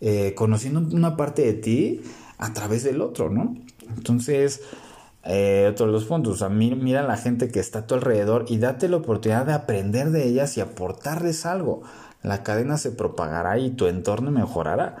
eh, 0.00 0.34
conociendo 0.36 0.80
una 0.94 1.16
parte 1.16 1.42
de 1.42 1.54
ti 1.54 2.02
a 2.38 2.52
través 2.52 2.84
del 2.84 3.00
otro, 3.00 3.30
¿no? 3.30 3.56
Entonces, 3.96 4.62
eh, 5.24 5.68
otro 5.70 5.86
de 5.86 5.92
los 5.92 6.04
puntos, 6.04 6.44
mira, 6.50 7.00
a 7.00 7.06
la 7.06 7.16
gente 7.16 7.48
que 7.48 7.60
está 7.60 7.80
a 7.80 7.86
tu 7.86 7.94
alrededor 7.94 8.46
y 8.48 8.58
date 8.58 8.88
la 8.88 8.96
oportunidad 8.96 9.46
de 9.46 9.52
aprender 9.52 10.10
de 10.10 10.26
ellas 10.26 10.56
y 10.56 10.60
aportarles 10.60 11.44
algo. 11.44 11.82
La 12.22 12.42
cadena 12.42 12.76
se 12.76 12.90
propagará 12.90 13.58
y 13.58 13.70
tu 13.70 13.86
entorno 13.86 14.30
mejorará. 14.30 14.96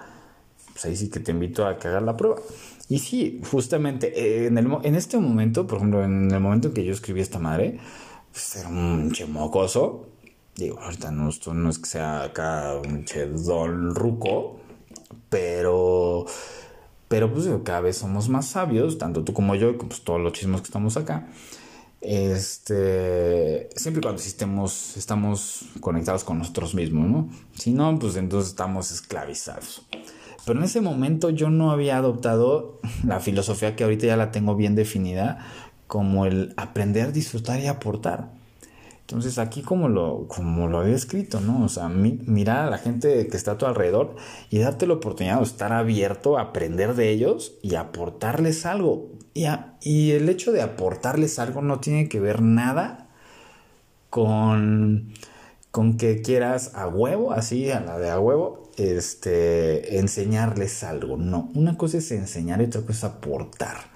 Pues 0.72 0.84
ahí 0.84 0.96
sí 0.96 1.10
que 1.10 1.20
te 1.20 1.32
invito 1.32 1.66
a 1.66 1.78
que 1.78 1.88
hagas 1.88 2.02
la 2.02 2.16
prueba. 2.16 2.36
Y 2.88 2.98
sí, 2.98 3.40
justamente 3.50 4.12
eh, 4.16 4.46
en, 4.46 4.94
este 4.94 5.16
momento, 5.18 5.66
por 5.66 5.78
ejemplo, 5.78 6.02
en 6.02 6.30
el 6.30 6.40
momento 6.40 6.68
en 6.68 6.74
que 6.74 6.84
yo 6.84 6.92
escribí 6.92 7.20
esta 7.20 7.38
madre, 7.38 7.78
pues 8.32 8.56
era 8.56 8.68
un 8.68 9.12
chemocoso. 9.12 10.06
Digo, 10.56 10.80
ahorita 10.80 11.10
no, 11.10 11.30
no 11.54 11.70
es 11.70 11.78
que 11.78 11.86
sea 11.86 12.24
acá 12.24 12.74
un 12.84 13.04
chedón 13.04 13.94
ruco, 13.94 14.58
pero, 15.28 16.26
pero 17.06 17.32
pues 17.32 17.48
cada 17.64 17.80
vez 17.80 17.96
somos 17.96 18.28
más 18.28 18.46
sabios, 18.46 18.98
tanto 18.98 19.22
tú 19.22 19.32
como 19.32 19.54
yo, 19.54 19.78
pues 19.78 20.02
todos 20.02 20.20
los 20.20 20.32
chismos 20.32 20.60
que 20.60 20.66
estamos 20.66 20.96
acá. 20.96 21.28
Este, 22.00 23.68
siempre 23.76 24.00
y 24.00 24.02
cuando 24.02 24.22
estemos, 24.22 24.96
estamos 24.96 25.66
conectados 25.80 26.24
con 26.24 26.38
nosotros 26.38 26.74
mismos, 26.74 27.08
¿no? 27.08 27.28
Si 27.54 27.72
no, 27.72 27.98
pues 27.98 28.16
entonces 28.16 28.50
estamos 28.50 28.90
esclavizados. 28.90 29.86
Pero 30.46 30.58
en 30.58 30.64
ese 30.64 30.80
momento 30.80 31.30
yo 31.30 31.50
no 31.50 31.70
había 31.70 31.98
adoptado 31.98 32.80
la 33.04 33.20
filosofía 33.20 33.76
que 33.76 33.84
ahorita 33.84 34.06
ya 34.06 34.16
la 34.16 34.30
tengo 34.30 34.56
bien 34.56 34.74
definida 34.74 35.46
como 35.86 36.24
el 36.24 36.54
aprender, 36.56 37.12
disfrutar 37.12 37.60
y 37.60 37.66
aportar. 37.66 38.39
Entonces 39.10 39.38
aquí 39.38 39.62
como 39.62 39.88
lo, 39.88 40.28
como 40.28 40.68
lo 40.68 40.78
había 40.78 40.94
escrito, 40.94 41.40
¿no? 41.40 41.64
O 41.64 41.68
sea, 41.68 41.88
mirar 41.88 42.68
a 42.68 42.70
la 42.70 42.78
gente 42.78 43.26
que 43.26 43.36
está 43.36 43.52
a 43.52 43.58
tu 43.58 43.66
alrededor 43.66 44.14
y 44.50 44.60
darte 44.60 44.86
la 44.86 44.94
oportunidad 44.94 45.38
de 45.38 45.42
estar 45.42 45.72
abierto 45.72 46.38
a 46.38 46.42
aprender 46.42 46.94
de 46.94 47.10
ellos 47.10 47.54
y 47.60 47.74
aportarles 47.74 48.66
algo. 48.66 49.08
Y, 49.34 49.46
y 49.82 50.12
el 50.12 50.28
hecho 50.28 50.52
de 50.52 50.62
aportarles 50.62 51.40
algo 51.40 51.60
no 51.60 51.80
tiene 51.80 52.08
que 52.08 52.20
ver 52.20 52.40
nada 52.40 53.08
con, 54.10 55.12
con 55.72 55.96
que 55.96 56.22
quieras 56.22 56.76
a 56.76 56.86
huevo, 56.86 57.32
así, 57.32 57.68
a 57.72 57.80
la 57.80 57.98
de 57.98 58.10
a 58.10 58.20
huevo, 58.20 58.70
este, 58.76 59.98
enseñarles 59.98 60.84
algo. 60.84 61.16
No, 61.16 61.50
una 61.56 61.76
cosa 61.76 61.98
es 61.98 62.12
enseñar 62.12 62.60
y 62.62 62.66
otra 62.66 62.82
cosa 62.82 62.92
es 62.92 63.04
aportar 63.12 63.90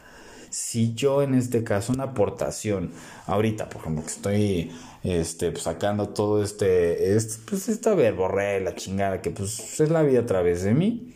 si 0.54 0.94
yo 0.94 1.20
en 1.20 1.34
este 1.34 1.64
caso 1.64 1.92
una 1.92 2.04
aportación, 2.04 2.92
ahorita 3.26 3.68
por 3.68 3.80
ejemplo 3.80 4.04
que 4.04 4.10
estoy 4.10 4.70
este, 5.04 5.52
pues, 5.52 5.64
sacando 5.64 6.08
todo 6.08 6.42
este, 6.42 7.14
este, 7.14 7.42
pues 7.48 7.68
esta 7.68 7.94
verborrea, 7.94 8.58
la 8.60 8.74
chingada 8.74 9.20
que 9.20 9.30
pues 9.30 9.78
es 9.78 9.90
la 9.90 10.02
vida 10.02 10.20
a 10.20 10.26
través 10.26 10.64
de 10.64 10.74
mí, 10.74 11.14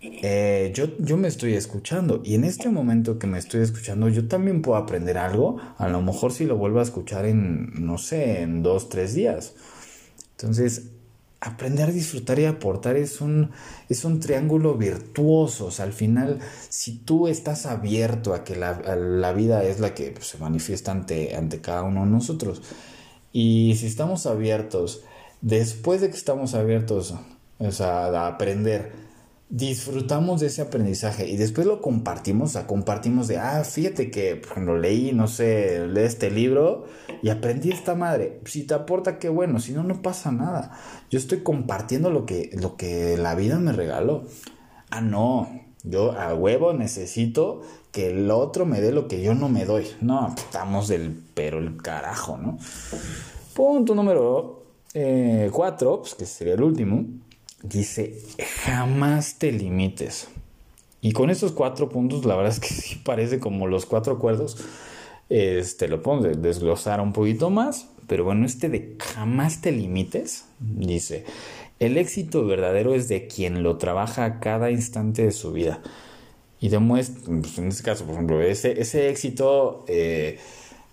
eh, 0.00 0.70
yo, 0.72 0.96
yo 0.98 1.16
me 1.16 1.26
estoy 1.26 1.54
escuchando 1.54 2.22
y 2.24 2.36
en 2.36 2.44
este 2.44 2.68
momento 2.68 3.18
que 3.18 3.26
me 3.26 3.38
estoy 3.38 3.62
escuchando 3.62 4.08
yo 4.08 4.28
también 4.28 4.62
puedo 4.62 4.78
aprender 4.78 5.18
algo, 5.18 5.56
a 5.78 5.88
lo 5.88 6.00
mejor 6.00 6.32
si 6.32 6.44
lo 6.44 6.56
vuelvo 6.56 6.78
a 6.78 6.82
escuchar 6.82 7.26
en, 7.26 7.84
no 7.84 7.98
sé, 7.98 8.42
en 8.42 8.62
dos, 8.62 8.88
tres 8.88 9.14
días. 9.14 9.54
Entonces, 10.32 10.90
aprender 11.40 11.88
a 11.88 11.92
disfrutar 11.92 12.38
y 12.38 12.44
aportar 12.44 12.96
es 12.96 13.20
un, 13.20 13.50
es 13.88 14.04
un 14.04 14.20
triángulo 14.20 14.74
virtuoso. 14.74 15.66
O 15.66 15.70
sea, 15.70 15.84
al 15.84 15.92
final, 15.92 16.38
si 16.68 16.98
tú 16.98 17.28
estás 17.28 17.66
abierto 17.66 18.34
a 18.34 18.44
que 18.44 18.56
la, 18.56 19.32
vida 19.32 19.64
es 19.64 19.80
la 19.80 19.94
que 19.94 20.10
pues, 20.10 20.26
se 20.28 20.38
manifiesta 20.38 20.92
ante, 20.92 21.36
ante 21.36 21.60
cada 21.60 21.82
uno 21.82 22.04
de 22.04 22.10
nosotros, 22.10 22.62
y 23.32 23.76
si 23.78 23.86
estamos 23.86 24.26
abiertos, 24.26 25.02
después 25.40 26.00
de 26.00 26.10
que 26.10 26.16
estamos 26.16 26.54
abiertos 26.54 27.14
o 27.58 27.72
sea, 27.72 28.06
a 28.06 28.26
aprender, 28.28 28.92
disfrutamos 29.48 30.40
de 30.40 30.48
ese 30.48 30.62
aprendizaje 30.62 31.28
y 31.28 31.36
después 31.36 31.66
lo 31.66 31.80
compartimos, 31.80 32.50
o 32.50 32.52
sea, 32.54 32.66
compartimos 32.66 33.28
de, 33.28 33.38
ah, 33.38 33.62
fíjate 33.64 34.10
que 34.10 34.42
lo 34.56 34.76
leí, 34.76 35.12
no 35.12 35.28
sé, 35.28 35.86
leí 35.86 36.04
este 36.04 36.30
libro 36.30 36.86
y 37.22 37.28
aprendí 37.28 37.70
esta 37.70 37.94
madre. 37.94 38.40
Si 38.44 38.64
te 38.64 38.74
aporta, 38.74 39.18
qué 39.18 39.28
bueno, 39.28 39.60
si 39.60 39.72
no, 39.72 39.84
no 39.84 40.02
pasa 40.02 40.32
nada. 40.32 40.78
Yo 41.10 41.18
estoy 41.18 41.42
compartiendo 41.42 42.10
lo 42.10 42.26
que, 42.26 42.50
lo 42.60 42.76
que 42.76 43.16
la 43.16 43.34
vida 43.34 43.58
me 43.58 43.72
regaló. 43.72 44.24
Ah, 44.90 45.00
no, 45.00 45.48
yo 45.84 46.12
a 46.12 46.34
huevo 46.34 46.72
necesito 46.72 47.62
que 47.92 48.10
el 48.10 48.30
otro 48.30 48.66
me 48.66 48.80
dé 48.80 48.90
lo 48.90 49.06
que 49.06 49.22
yo 49.22 49.34
no 49.34 49.48
me 49.48 49.64
doy. 49.64 49.86
No, 50.00 50.34
estamos 50.36 50.88
del 50.88 51.22
pero 51.34 51.58
el 51.58 51.76
carajo, 51.76 52.36
¿no? 52.36 52.58
Punto 53.54 53.94
número 53.94 54.64
4, 54.92 54.94
eh, 54.94 55.98
pues 56.00 56.14
que 56.14 56.26
sería 56.26 56.54
el 56.54 56.62
último 56.62 57.25
dice, 57.62 58.18
jamás 58.64 59.38
te 59.38 59.52
limites. 59.52 60.28
Y 61.00 61.12
con 61.12 61.30
estos 61.30 61.52
cuatro 61.52 61.88
puntos, 61.88 62.24
la 62.24 62.36
verdad 62.36 62.52
es 62.52 62.60
que 62.60 62.68
sí 62.74 62.96
parece 62.96 63.38
como 63.38 63.66
los 63.66 63.86
cuatro 63.86 64.14
acuerdos. 64.14 64.56
Este, 65.28 65.88
lo 65.88 66.02
podemos 66.02 66.40
desglosar 66.40 67.00
un 67.00 67.12
poquito 67.12 67.50
más, 67.50 67.88
pero 68.06 68.24
bueno, 68.24 68.46
este 68.46 68.68
de 68.68 68.96
jamás 69.00 69.60
te 69.60 69.72
limites, 69.72 70.46
dice, 70.60 71.24
el 71.80 71.98
éxito 71.98 72.46
verdadero 72.46 72.94
es 72.94 73.08
de 73.08 73.26
quien 73.26 73.62
lo 73.62 73.76
trabaja 73.76 74.24
a 74.24 74.40
cada 74.40 74.70
instante 74.70 75.24
de 75.24 75.32
su 75.32 75.52
vida. 75.52 75.80
Y 76.60 76.68
demuestra, 76.68 77.22
pues, 77.26 77.58
en 77.58 77.68
este 77.68 77.82
caso, 77.82 78.04
por 78.04 78.14
ejemplo, 78.14 78.40
ese, 78.40 78.80
ese 78.80 79.10
éxito 79.10 79.84
eh, 79.88 80.38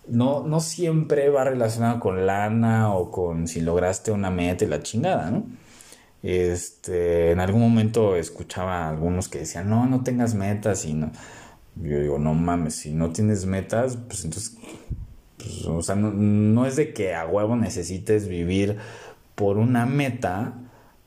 no, 0.08 0.43
no 0.43 0.60
siempre 0.60 1.30
va 1.30 1.45
relacionado 1.45 1.99
con 1.99 2.26
lana 2.26 2.93
o 2.93 3.12
con 3.12 3.47
si 3.47 3.62
lograste 3.62 4.12
una 4.12 4.30
meta 4.30 4.65
y 4.65 4.67
la 4.67 4.82
chingada, 4.84 5.32
¿no? 5.32 5.45
Este, 6.23 7.31
en 7.31 7.41
algún 7.41 7.62
momento 7.62 8.15
escuchaba 8.15 8.86
a 8.86 8.89
algunos 8.89 9.27
que 9.27 9.39
decían, 9.39 9.69
no, 9.69 9.86
no 9.86 10.03
tengas 10.03 10.33
metas 10.36 10.86
y 10.86 10.93
no. 10.93 11.12
Yo 11.75 11.99
digo, 11.99 12.17
no 12.17 12.33
mames, 12.33 12.75
si 12.75 12.93
no 12.93 13.12
tienes 13.12 13.45
metas, 13.45 13.97
pues 13.97 14.23
entonces, 14.23 14.57
pues, 15.38 15.65
o 15.65 15.81
sea, 15.81 15.95
no, 15.95 16.65
es 16.65 16.77
de 16.77 16.93
que 16.93 17.13
a 17.13 17.25
huevo 17.25 17.55
necesites 17.57 18.27
vivir 18.27 18.77
por 19.36 19.57
una 19.57 19.86
meta. 19.86 20.53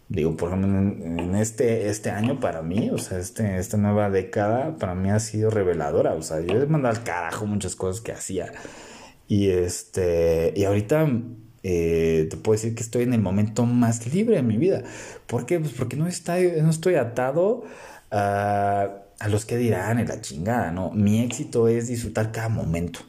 Digo, 0.09 0.37
por 0.37 0.51
ejemplo, 0.51 0.69
en, 0.71 1.35
este, 1.37 1.89
este 1.89 2.11
año 2.11 2.39
para 2.39 2.63
mí, 2.63 2.91
o 2.91 2.99
sea, 2.99 3.19
este, 3.19 3.59
esta 3.59 3.77
nueva 3.77 4.11
década 4.11 4.77
para 4.77 4.95
mí 4.95 5.11
ha 5.11 5.19
sido 5.21 5.51
reveladora. 5.51 6.15
O 6.15 6.23
sea, 6.23 6.41
yo 6.41 6.61
he 6.61 6.67
mandado 6.67 6.97
al 6.97 7.05
carajo 7.05 7.47
muchas 7.47 7.75
cosas 7.75 8.03
que 8.03 8.13
hacía. 8.13 8.53
Y 9.29 9.49
este, 9.49 10.53
y 10.57 10.65
ahorita 10.65 11.09
eh, 11.69 12.29
te 12.31 12.37
puedo 12.37 12.57
decir 12.57 12.77
que 12.77 12.83
estoy 12.85 13.03
en 13.03 13.13
el 13.13 13.21
momento 13.21 13.67
más 13.67 14.07
libre 14.15 14.37
de 14.37 14.43
mi 14.43 14.57
vida. 14.57 14.85
¿Por 15.27 15.47
qué? 15.47 15.59
Pues 15.59 15.73
porque 15.73 15.97
no, 15.97 16.07
está, 16.07 16.39
no 16.39 16.71
estoy 16.71 16.95
atado 16.95 17.65
a, 18.13 18.89
a 19.19 19.29
los 19.29 19.45
que 19.47 19.57
dirán 19.57 19.99
en 19.99 20.07
la 20.07 20.21
chingada, 20.21 20.71
¿no? 20.71 20.93
Mi 20.93 21.23
éxito 21.23 21.67
es 21.67 21.89
disfrutar 21.89 22.31
cada 22.31 22.49
momento, 22.49 23.01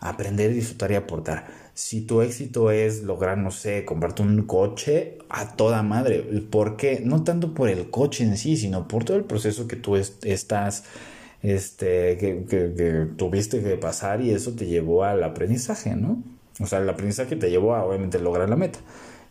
aprender, 0.00 0.52
disfrutar 0.52 0.92
y 0.92 0.96
aportar. 0.96 1.46
Si 1.72 2.02
tu 2.02 2.20
éxito 2.20 2.70
es 2.70 3.04
lograr, 3.04 3.38
no 3.38 3.50
sé, 3.50 3.86
comprarte 3.86 4.20
un 4.20 4.42
coche 4.42 5.16
a 5.30 5.56
toda 5.56 5.82
madre, 5.82 6.20
¿por 6.50 6.76
qué? 6.76 7.00
No 7.02 7.24
tanto 7.24 7.54
por 7.54 7.70
el 7.70 7.88
coche 7.90 8.24
en 8.24 8.36
sí, 8.36 8.58
sino 8.58 8.86
por 8.86 9.04
todo 9.04 9.16
el 9.16 9.24
proceso 9.24 9.66
que 9.66 9.76
tú 9.76 9.96
estás, 9.96 10.84
este, 11.42 12.18
que, 12.18 12.44
que 12.44 13.06
tuviste 13.16 13.62
que 13.62 13.76
pasar 13.78 14.20
y 14.20 14.30
eso 14.30 14.52
te 14.54 14.66
llevó 14.66 15.04
al 15.04 15.24
aprendizaje, 15.24 15.96
¿no? 15.96 16.22
O 16.60 16.66
sea, 16.66 16.78
el 16.78 16.88
aprendizaje 16.88 17.36
te 17.36 17.50
llevó 17.50 17.74
a 17.74 17.84
obviamente 17.84 18.18
lograr 18.18 18.48
la 18.48 18.56
meta. 18.56 18.78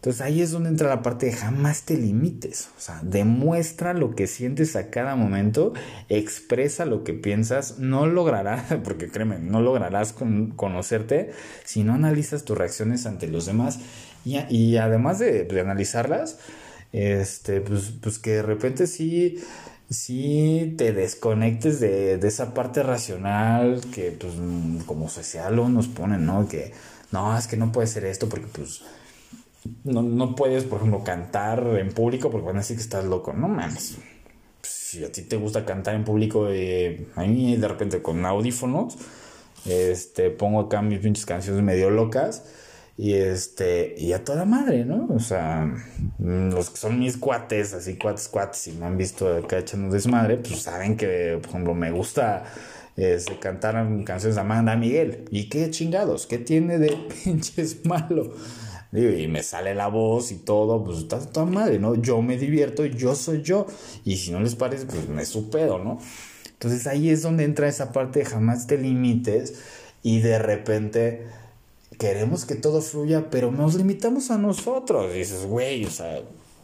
Entonces 0.03 0.21
ahí 0.21 0.41
es 0.41 0.51
donde 0.51 0.67
entra 0.67 0.89
la 0.89 1.01
parte 1.01 1.27
de 1.27 1.31
jamás 1.31 1.83
te 1.83 1.95
limites. 1.95 2.67
O 2.77 2.81
sea, 2.81 2.99
demuestra 3.03 3.93
lo 3.93 4.15
que 4.15 4.27
sientes 4.27 4.75
a 4.75 4.89
cada 4.89 5.15
momento, 5.15 5.71
expresa 6.09 6.83
lo 6.83 7.05
que 7.05 7.13
piensas, 7.13 7.79
no 7.79 8.05
lograrás, 8.05 8.73
porque 8.83 9.07
créeme, 9.07 9.39
no 9.39 9.61
lograrás 9.61 10.13
conocerte 10.57 11.31
si 11.63 11.85
no 11.85 11.93
analizas 11.93 12.43
tus 12.43 12.57
reacciones 12.57 13.05
ante 13.05 13.27
los 13.27 13.45
demás 13.45 13.79
y, 14.25 14.75
además 14.75 15.19
de, 15.19 15.47
analizarlas, 15.61 16.37
este, 16.91 17.61
pues, 17.61 17.93
pues 18.01 18.19
que 18.19 18.31
de 18.31 18.41
repente 18.41 18.87
sí 18.87 19.41
sí 19.89 20.73
te 20.77 20.91
desconectes 20.91 21.79
de, 21.79 22.17
de, 22.17 22.27
esa 22.27 22.53
parte 22.53 22.81
racional 22.83 23.81
que 23.93 24.11
pues 24.11 24.33
como 24.85 25.07
social 25.07 25.55
nos 25.73 25.87
ponen, 25.87 26.25
¿no? 26.25 26.47
Que 26.47 26.73
no, 27.13 27.37
es 27.37 27.45
que 27.45 27.55
no 27.57 27.71
puede 27.71 27.85
ser 27.85 28.05
esto 28.05 28.27
porque 28.27 28.47
pues 28.47 28.81
no, 29.83 30.35
puedes, 30.35 30.63
por 30.63 30.79
ejemplo, 30.79 31.03
cantar 31.03 31.63
en 31.77 31.93
público 31.93 32.31
porque 32.31 32.47
van 32.47 32.55
a 32.55 32.59
decir 32.59 32.75
que 32.75 32.81
estás 32.81 33.05
loco. 33.05 33.33
No 33.33 33.47
mames. 33.47 33.99
si 34.63 35.03
a 35.05 35.11
ti 35.11 35.21
te 35.21 35.37
gusta 35.37 35.63
cantar 35.63 35.93
en 35.93 36.03
público, 36.03 36.47
eh, 36.49 37.07
a 37.15 37.21
mí 37.21 37.55
de 37.55 37.67
repente 37.67 38.01
con 38.01 38.25
audífonos, 38.25 38.97
este, 39.65 40.31
pongo 40.31 40.61
acá 40.61 40.81
mis 40.81 40.99
pinches 40.99 41.25
canciones 41.27 41.63
medio 41.63 41.91
locas 41.91 42.43
y 42.95 43.13
este, 43.13 43.95
y 43.97 44.13
a 44.13 44.23
toda 44.23 44.45
madre, 44.45 44.85
¿no? 44.85 45.07
O 45.09 45.19
sea, 45.19 45.73
los 46.19 46.69
que 46.69 46.77
son 46.77 46.99
mis 46.99 47.17
cuates, 47.17 47.73
así 47.73 47.97
cuates, 47.97 48.27
cuates, 48.27 48.67
y 48.67 48.73
me 48.73 48.85
han 48.85 48.97
visto 48.97 49.35
acá 49.35 49.57
echando 49.57 49.93
desmadre, 49.93 50.37
pues 50.37 50.61
saben 50.61 50.95
que, 50.95 51.39
por 51.41 51.49
ejemplo, 51.49 51.73
me 51.73 51.91
gusta 51.91 52.43
este, 52.95 53.39
cantaran 53.39 54.03
canciones 54.03 54.35
de 54.35 54.41
Amanda 54.41 54.75
Miguel. 54.75 55.25
¿Y 55.31 55.49
qué 55.49 55.69
chingados? 55.71 56.27
¿Qué 56.27 56.37
tiene 56.37 56.77
de 56.77 56.95
pinches 57.23 57.85
malo? 57.85 58.33
y 58.95 59.27
me 59.27 59.41
sale 59.41 59.73
la 59.73 59.87
voz 59.87 60.31
y 60.31 60.35
todo, 60.35 60.83
pues 60.83 60.99
está 60.99 61.19
toda 61.19 61.47
madre, 61.47 61.79
¿no? 61.79 61.95
Yo 61.95 62.21
me 62.21 62.37
divierto, 62.37 62.85
yo 62.85 63.15
soy 63.15 63.41
yo. 63.41 63.65
Y 64.05 64.17
si 64.17 64.31
no 64.31 64.39
les 64.39 64.53
parece, 64.53 64.85
pues 64.85 65.09
me 65.09 65.25
su 65.25 65.49
pedo, 65.49 65.79
¿no? 65.79 65.99
Entonces 66.45 66.85
ahí 66.85 67.09
es 67.09 67.23
donde 67.23 67.43
entra 67.43 67.67
esa 67.67 67.91
parte 67.91 68.19
de 68.19 68.25
jamás 68.25 68.67
te 68.67 68.77
limites 68.77 69.55
y 70.03 70.19
de 70.19 70.37
repente 70.37 71.25
queremos 71.97 72.45
que 72.45 72.55
todo 72.55 72.81
fluya, 72.81 73.29
pero 73.29 73.51
nos 73.51 73.75
limitamos 73.75 74.31
a 74.31 74.37
nosotros. 74.37 75.13
Dices, 75.13 75.45
güey, 75.45 75.85
o 75.85 75.89
sea, 75.89 76.21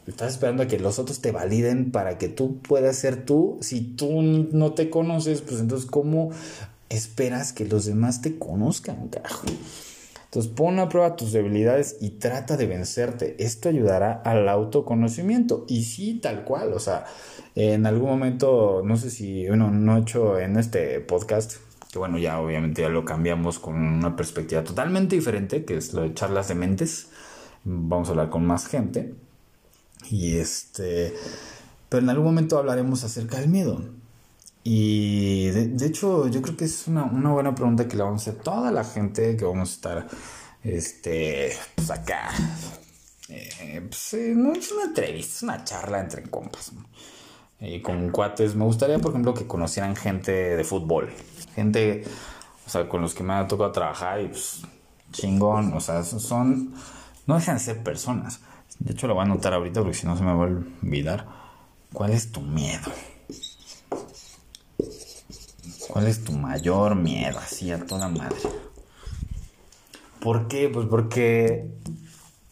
Estás 0.10 0.34
esperando 0.34 0.64
a 0.64 0.68
que 0.68 0.80
los 0.80 0.98
otros 0.98 1.22
te 1.22 1.32
validen 1.32 1.92
para 1.92 2.18
que 2.18 2.30
tú 2.30 2.58
puedas 2.58 2.96
ser 2.96 3.26
tú. 3.26 3.60
Si 3.62 3.82
tú 3.82 4.24
no 4.24 4.74
te 4.74 4.90
conoces, 4.90 5.42
pues 5.42 5.62
entonces, 5.62 5.88
¿cómo 5.88 6.32
esperas 6.90 7.54
que 7.54 7.66
los 7.66 7.86
demás 7.86 8.24
te 8.24 8.40
conozcan, 8.40 9.10
carajo? 9.10 9.46
Entonces 10.26 10.52
pon 10.52 10.80
a 10.80 10.90
prueba 10.90 11.16
tus 11.16 11.32
debilidades 11.32 11.98
y 12.02 12.10
trata 12.12 12.58
de 12.58 12.66
vencerte. 12.66 13.36
Esto 13.38 13.70
ayudará 13.70 14.14
al 14.14 14.50
autoconocimiento. 14.50 15.66
Y 15.68 15.84
sí, 15.84 16.16
tal 16.16 16.44
cual. 16.44 16.74
O 16.74 16.80
sea, 16.80 17.06
en 17.54 17.86
algún 17.86 18.10
momento, 18.10 18.82
no 18.84 18.98
sé 18.98 19.12
si, 19.12 19.48
bueno, 19.48 19.70
no 19.70 19.96
he 19.96 20.02
hecho 20.02 20.40
en 20.40 20.58
este 20.58 21.02
podcast, 21.02 21.58
que 21.92 21.98
bueno, 21.98 22.18
ya 22.18 22.40
obviamente 22.40 22.84
ya 22.84 22.90
lo 22.90 23.04
cambiamos 23.04 23.60
con 23.60 23.76
una 23.76 24.16
perspectiva 24.16 24.64
totalmente 24.64 25.16
diferente, 25.16 25.66
que 25.66 25.78
es 25.78 25.94
lo 25.94 26.04
de 26.04 26.14
charlas 26.14 26.48
de 26.48 26.56
mentes. 26.56 27.08
Vamos 27.64 28.08
a 28.10 28.12
hablar 28.12 28.30
con 28.30 28.46
más 28.46 28.68
gente. 28.68 29.16
Y 30.10 30.38
este, 30.38 31.14
pero 31.90 32.04
en 32.04 32.10
algún 32.10 32.26
momento 32.26 32.58
hablaremos 32.58 33.04
acerca 33.04 33.40
del 33.40 33.50
miedo. 33.50 33.84
Y 34.64 35.48
de, 35.50 35.86
hecho, 35.86 36.28
yo 36.28 36.42
creo 36.42 36.56
que 36.56 36.66
es 36.66 36.88
una, 36.88 37.04
buena 37.06 37.56
pregunta 37.56 37.88
que 37.88 37.98
le 37.98 38.04
vamos 38.04 38.28
a 38.28 38.30
hacer 38.30 38.42
a 38.42 38.44
toda 38.44 38.72
la 38.72 38.84
gente 38.84 39.36
que 39.36 39.46
vamos 39.46 39.70
a 39.70 39.74
estar, 39.74 40.08
este, 40.64 41.52
pues 41.76 41.90
acá. 41.90 42.30
Eh, 43.30 43.82
pues, 43.88 44.14
eh, 44.14 44.34
no 44.36 44.54
es 44.54 44.72
una 44.72 44.86
entrevista, 44.86 45.34
es 45.36 45.44
una 45.44 45.64
charla 45.64 46.00
entre 46.00 46.24
compas. 46.24 46.72
Y 47.62 47.82
con 47.82 48.10
cuates. 48.10 48.56
Me 48.56 48.64
gustaría, 48.66 49.00
por 49.00 49.12
ejemplo, 49.12 49.34
que 49.34 49.48
conocieran 49.48 49.96
gente 49.96 50.32
de 50.32 50.64
fútbol. 50.64 51.12
Gente, 51.56 52.04
o 52.66 52.70
sea, 52.70 52.88
con 52.88 53.02
los 53.02 53.14
que 53.14 53.24
me 53.24 53.34
ha 53.34 53.48
tocado 53.48 53.72
trabajar 53.72 54.22
y 54.22 54.28
pues 54.28 54.62
chingón. 55.12 55.74
O 55.74 55.80
sea, 55.80 56.04
son, 56.04 56.74
no 57.28 57.36
dejan 57.36 57.58
de 57.58 57.64
ser 57.64 57.84
personas. 57.84 58.40
De 58.80 58.94
hecho, 58.94 59.08
lo 59.08 59.14
voy 59.14 59.22
a 59.22 59.26
anotar 59.26 59.54
ahorita 59.54 59.82
porque 59.82 59.98
si 59.98 60.08
no 60.08 60.16
se 60.16 60.24
me 60.24 60.34
va 60.34 60.44
a 60.44 60.48
olvidar. 60.48 61.28
¿Cuál 61.92 62.12
es 62.12 62.32
tu 62.32 62.42
miedo? 62.42 62.92
¿Cuál 65.90 66.08
es 66.08 66.24
tu 66.24 66.34
mayor 66.34 66.96
miedo? 66.96 67.40
Así 67.40 67.72
a 67.72 67.84
toda 67.86 68.08
madre. 68.08 68.38
¿Por 70.20 70.48
qué? 70.48 70.70
Pues 70.70 70.86
porque 70.88 71.68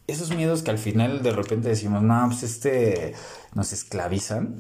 esos 0.08 0.32
miedos 0.32 0.64
que 0.64 0.72
al 0.72 0.80
final 0.80 1.22
de 1.22 1.32
repente 1.32 1.70
decimos, 1.70 2.02
no, 2.02 2.26
pues 2.28 2.44
este 2.44 3.14
nos 3.54 3.74
esclavizan. 3.74 4.58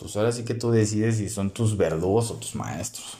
Pues 0.00 0.16
ahora 0.16 0.32
sí 0.32 0.44
que 0.44 0.54
tú 0.54 0.70
decides 0.70 1.18
si 1.18 1.28
son 1.28 1.50
tus 1.50 1.76
verdugos 1.76 2.30
o 2.30 2.34
tus 2.34 2.54
maestros. 2.54 3.18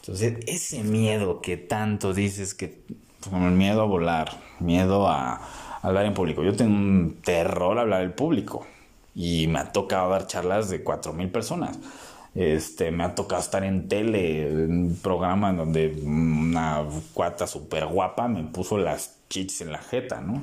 Entonces, 0.00 0.38
ese 0.46 0.82
miedo 0.82 1.40
que 1.40 1.56
tanto 1.56 2.12
dices 2.12 2.54
que, 2.54 2.82
como 3.22 3.46
el 3.46 3.54
miedo 3.54 3.80
a 3.82 3.84
volar, 3.84 4.36
miedo 4.58 5.08
a 5.08 5.40
hablar 5.82 6.06
en 6.06 6.14
público. 6.14 6.42
Yo 6.42 6.54
tengo 6.54 6.74
un 6.74 7.18
terror 7.22 7.78
a 7.78 7.82
hablar 7.82 8.02
en 8.02 8.12
público 8.12 8.66
y 9.14 9.46
me 9.46 9.60
ha 9.60 9.72
tocado 9.72 10.10
dar 10.10 10.26
charlas 10.26 10.70
de 10.70 10.82
cuatro 10.82 11.12
mil 11.12 11.30
personas. 11.30 11.78
Este, 12.34 12.90
me 12.90 13.04
ha 13.04 13.14
tocado 13.14 13.40
estar 13.40 13.64
en 13.64 13.88
tele, 13.88 14.48
en 14.48 14.70
un 14.70 14.98
programa 15.02 15.52
donde 15.52 16.00
una 16.04 16.84
cuata 17.12 17.46
súper 17.46 17.86
guapa 17.86 18.28
me 18.28 18.44
puso 18.44 18.78
las 18.78 19.16
chichis 19.28 19.62
en 19.62 19.72
la 19.72 19.78
jeta, 19.78 20.20
¿no? 20.20 20.42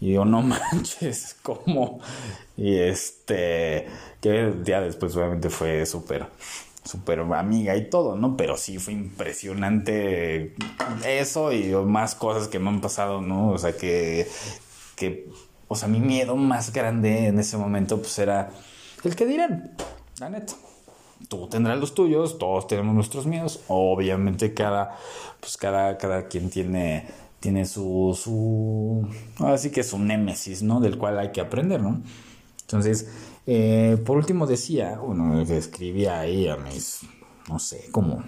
Y 0.00 0.12
yo, 0.14 0.24
no 0.24 0.42
manches, 0.42 1.36
¿cómo? 1.42 2.00
Y 2.56 2.76
este, 2.76 3.86
que 4.20 4.52
día 4.64 4.80
después 4.80 5.14
obviamente 5.16 5.50
fue 5.50 5.86
súper, 5.86 6.26
súper 6.84 7.20
amiga 7.20 7.76
y 7.76 7.90
todo, 7.90 8.16
¿no? 8.16 8.36
Pero 8.36 8.56
sí 8.56 8.78
fue 8.78 8.94
impresionante 8.94 10.54
eso 11.06 11.52
y 11.52 11.72
más 11.72 12.14
cosas 12.14 12.48
que 12.48 12.58
me 12.58 12.68
han 12.68 12.80
pasado, 12.80 13.20
¿no? 13.20 13.50
O 13.50 13.58
sea, 13.58 13.76
que, 13.76 14.26
que, 14.96 15.28
o 15.68 15.76
sea, 15.76 15.88
mi 15.88 16.00
miedo 16.00 16.36
más 16.36 16.72
grande 16.72 17.26
en 17.26 17.38
ese 17.38 17.56
momento, 17.56 17.98
pues 17.98 18.18
era 18.18 18.50
el 19.04 19.14
que 19.14 19.26
dirán, 19.26 19.76
la 20.18 20.30
neta 20.30 20.54
tú 21.28 21.46
tendrás 21.48 21.78
los 21.78 21.94
tuyos, 21.94 22.38
todos 22.38 22.66
tenemos 22.66 22.94
nuestros 22.94 23.26
miedos, 23.26 23.60
obviamente 23.68 24.54
cada, 24.54 24.96
pues 25.38 25.56
cada, 25.56 25.96
cada 25.98 26.26
quien 26.26 26.50
tiene, 26.50 27.06
tiene 27.40 27.64
su, 27.64 28.16
su, 28.22 29.08
así 29.38 29.70
que 29.70 29.80
es 29.80 29.92
un 29.92 30.06
némesis, 30.06 30.62
¿no? 30.62 30.80
Del 30.80 30.98
cual 30.98 31.18
hay 31.18 31.32
que 31.32 31.40
aprender, 31.40 31.82
¿no? 31.82 32.02
Entonces, 32.60 33.08
eh, 33.46 34.00
por 34.04 34.18
último 34.18 34.46
decía, 34.46 34.98
bueno, 34.98 35.40
escribía 35.40 36.20
ahí 36.20 36.48
a 36.48 36.56
mis, 36.56 37.00
no 37.48 37.58
sé, 37.58 37.88
como 37.90 38.22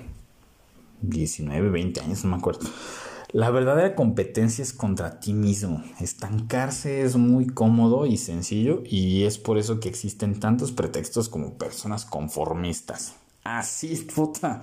19, 1.03 1.71
20 1.71 2.01
años, 2.01 2.25
no 2.25 2.31
me 2.31 2.37
acuerdo. 2.37 2.69
La 3.33 3.51
verdadera 3.51 3.95
competencia 3.95 4.63
es 4.63 4.75
contra 4.75 5.19
ti 5.21 5.33
mismo. 5.33 5.83
Estancarse 6.01 7.03
es 7.03 7.17
muy 7.17 7.47
cómodo 7.47 8.05
y 8.05 8.19
sencillo 8.19 8.83
y 8.85 9.25
es 9.25 9.39
por 9.39 9.57
eso 9.57 9.81
que 9.81 9.89
existen 9.89 10.39
tantos 10.39 10.71
pretextos 10.73 11.31
como 11.31 11.55
personas 11.55 12.05
conformistas. 12.05 13.15
Así, 13.43 14.07
puta. 14.15 14.61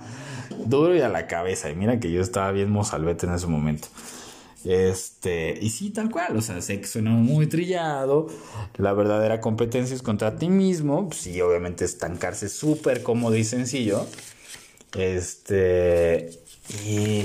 Duro 0.66 0.94
y 0.94 1.00
a 1.00 1.08
la 1.08 1.26
cabeza. 1.26 1.68
Y 1.68 1.74
mira 1.74 1.98
que 1.98 2.12
yo 2.12 2.22
estaba 2.22 2.52
bien 2.52 2.70
mozalbete 2.70 3.26
en 3.26 3.34
ese 3.34 3.48
momento. 3.48 3.88
Este, 4.64 5.58
y 5.60 5.70
sí, 5.70 5.90
tal 5.90 6.10
cual, 6.10 6.36
o 6.36 6.42
sea, 6.42 6.60
sé 6.60 6.80
que 6.80 6.86
suena 6.86 7.10
muy 7.10 7.46
trillado. 7.46 8.28
La 8.76 8.92
verdadera 8.92 9.40
competencia 9.40 9.94
es 9.94 10.02
contra 10.02 10.36
ti 10.36 10.48
mismo. 10.48 11.08
Sí, 11.12 11.40
obviamente 11.40 11.84
estancarse 11.84 12.48
súper 12.48 13.02
cómodo 13.02 13.36
y 13.36 13.44
sencillo. 13.44 14.06
Este, 14.92 16.30
y 16.86 17.24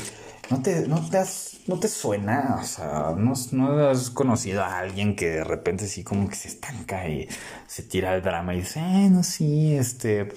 ¿No 0.52 0.62
te, 0.62 0.88
no 0.88 1.02
te, 1.10 1.24
no 1.68 1.80
te 1.80 1.88
suena? 1.88 2.60
O 2.62 2.64
sea, 2.64 3.16
¿no, 3.18 3.34
¿no, 3.52 3.88
has 3.88 4.12
conocido 4.12 4.64
a 4.64 4.78
alguien 4.78 5.16
que 5.16 5.30
de 5.30 5.44
repente 5.44 5.88
sí 5.88 6.04
como 6.04 6.30
que 6.30 6.36
se 6.36 6.50
estanca 6.50 7.08
y 7.10 7.28
se 7.68 7.82
tira 7.82 8.12
al 8.12 8.22
drama 8.22 8.54
y 8.54 8.60
dice, 8.60 8.80
eh, 8.80 9.10
no, 9.10 9.24
sí, 9.24 9.76
este, 9.76 10.30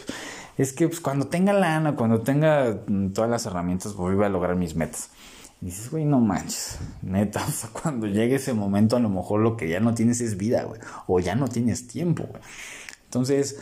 es 0.56 0.72
que 0.72 0.88
pues 0.88 1.00
cuando 1.00 1.26
tenga 1.28 1.52
lana, 1.52 1.94
cuando 1.94 2.22
tenga 2.22 2.78
todas 3.12 3.28
las 3.28 3.44
herramientas, 3.44 3.92
pues 3.92 4.16
voy 4.16 4.24
a 4.24 4.30
lograr 4.30 4.56
mis 4.56 4.74
metas. 4.74 5.10
Dices, 5.60 5.90
güey, 5.90 6.04
no 6.04 6.20
manches, 6.20 6.78
neta, 7.02 7.44
o 7.48 7.50
sea, 7.50 7.70
cuando 7.70 8.06
llegue 8.06 8.36
ese 8.36 8.52
momento 8.52 8.96
a 8.96 9.00
lo 9.00 9.08
mejor 9.08 9.40
lo 9.40 9.56
que 9.56 9.68
ya 9.68 9.80
no 9.80 9.94
tienes 9.94 10.20
es 10.20 10.36
vida, 10.36 10.62
güey, 10.64 10.80
o 11.06 11.18
ya 11.20 11.34
no 11.34 11.48
tienes 11.48 11.88
tiempo, 11.88 12.24
güey. 12.28 12.42
Entonces, 13.04 13.58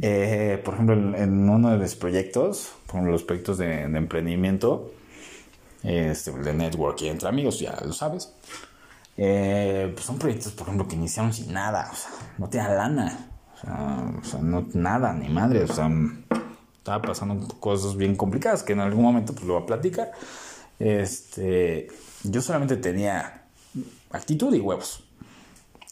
eh, 0.00 0.60
por 0.64 0.74
ejemplo, 0.74 0.94
en, 1.16 1.48
uno 1.48 1.70
de 1.70 1.78
los 1.78 1.94
proyectos, 1.94 2.72
por 2.86 3.02
los 3.04 3.22
proyectos 3.22 3.58
de 3.58 3.82
emprendimiento, 3.82 4.92
este, 5.82 6.32
de 6.32 6.52
network 6.52 7.00
y 7.02 7.08
entre 7.08 7.28
amigos, 7.28 7.58
ya 7.60 7.78
lo 7.84 7.92
sabes. 7.92 8.32
Eh, 9.16 9.90
pues 9.94 10.06
son 10.06 10.18
proyectos, 10.18 10.52
por 10.52 10.66
ejemplo, 10.66 10.88
que 10.88 10.96
iniciaron 10.96 11.32
sin 11.32 11.52
nada, 11.52 11.90
o 11.92 11.94
sea, 11.94 12.10
no 12.38 12.48
tenía 12.48 12.68
lana, 12.68 13.30
o 14.20 14.24
sea, 14.24 14.40
no 14.40 14.66
nada, 14.72 15.12
ni 15.12 15.28
madre, 15.28 15.64
o 15.64 15.66
sea, 15.68 15.90
estaba 16.78 17.02
pasando 17.02 17.46
cosas 17.60 17.96
bien 17.96 18.16
complicadas 18.16 18.62
que 18.62 18.72
en 18.72 18.80
algún 18.80 19.04
momento 19.04 19.34
pues 19.34 19.46
lo 19.46 19.54
voy 19.54 19.62
a 19.62 19.66
platicar. 19.66 20.12
Este, 20.78 21.88
yo 22.24 22.42
solamente 22.42 22.76
tenía 22.76 23.44
actitud 24.10 24.54
y 24.54 24.60
huevos. 24.60 25.04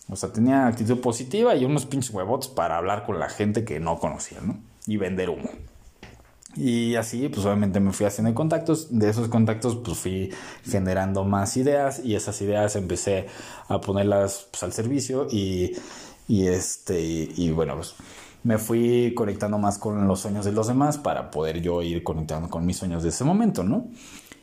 O 0.09 0.17
sea, 0.17 0.33
tenía 0.33 0.67
actitud 0.67 1.01
positiva 1.01 1.55
y 1.55 1.65
unos 1.65 1.87
pinches 1.87 2.11
huevots 2.11 2.49
para 2.49 2.77
hablar 2.77 3.07
con 3.07 3.19
la 3.19 3.29
gente 3.29 3.65
que 3.65 3.79
no 3.79 3.99
conocía, 3.99 4.41
¿no? 4.41 4.59
Y 4.87 4.97
vender 4.97 5.31
humo. 5.31 5.51
Y 6.57 6.97
así, 6.97 7.29
pues 7.29 7.47
obviamente 7.47 7.79
me 7.79 7.93
fui 7.93 8.07
haciendo 8.07 8.35
contactos. 8.35 8.99
De 8.99 9.09
esos 9.09 9.29
contactos, 9.29 9.77
pues 9.77 9.99
fui 9.99 10.31
generando 10.65 11.25
más 11.25 11.57
ideas 11.57 12.01
y 12.05 12.17
esas 12.17 12.41
ideas 12.43 12.75
empecé 12.75 13.27
a 13.69 13.81
ponerlas 13.81 14.49
pues, 14.51 14.63
al 14.65 14.73
servicio 14.73 15.29
y, 15.31 15.77
y 16.27 16.49
este, 16.49 17.01
y, 17.01 17.51
bueno, 17.53 17.77
pues 17.77 17.95
me 18.43 18.59
fui 18.59 19.15
conectando 19.15 19.59
más 19.59 19.79
con 19.79 20.09
los 20.09 20.21
sueños 20.21 20.45
de 20.45 20.53
los 20.53 20.67
demás 20.67 20.99
para 20.99 21.31
poder 21.31 21.61
yo 21.61 21.83
ir 21.83 22.03
conectando 22.03 22.49
con 22.49 22.67
mis 22.67 22.79
sueños 22.79 23.03
de 23.03 23.11
ese 23.11 23.23
momento, 23.23 23.63
¿no? 23.63 23.87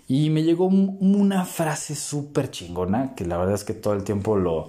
Y 0.07 0.29
me 0.29 0.43
llegó 0.43 0.67
una 0.67 1.43
frase 1.43 1.95
súper 1.95 2.49
chingona 2.49 3.13
que 3.13 3.25
la 3.25 3.37
verdad 3.37 3.55
es 3.55 3.65
que 3.65 3.73
todo 3.73 3.93
el 3.93 4.03
tiempo 4.03 4.37
lo, 4.37 4.67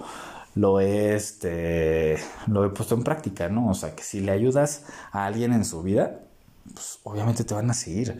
lo 0.55 0.81
he, 0.81 1.15
este, 1.15 2.17
lo 2.47 2.65
he 2.65 2.69
puesto 2.69 2.95
en 2.95 3.03
práctica, 3.03 3.47
¿no? 3.47 3.69
O 3.69 3.73
sea, 3.73 3.95
que 3.95 4.03
si 4.03 4.19
le 4.19 4.31
ayudas 4.31 4.83
a 5.11 5.25
alguien 5.25 5.53
en 5.53 5.63
su 5.63 5.81
vida, 5.81 6.19
pues 6.73 6.99
obviamente 7.03 7.45
te 7.45 7.53
van 7.53 7.69
a 7.69 7.73
seguir. 7.73 8.19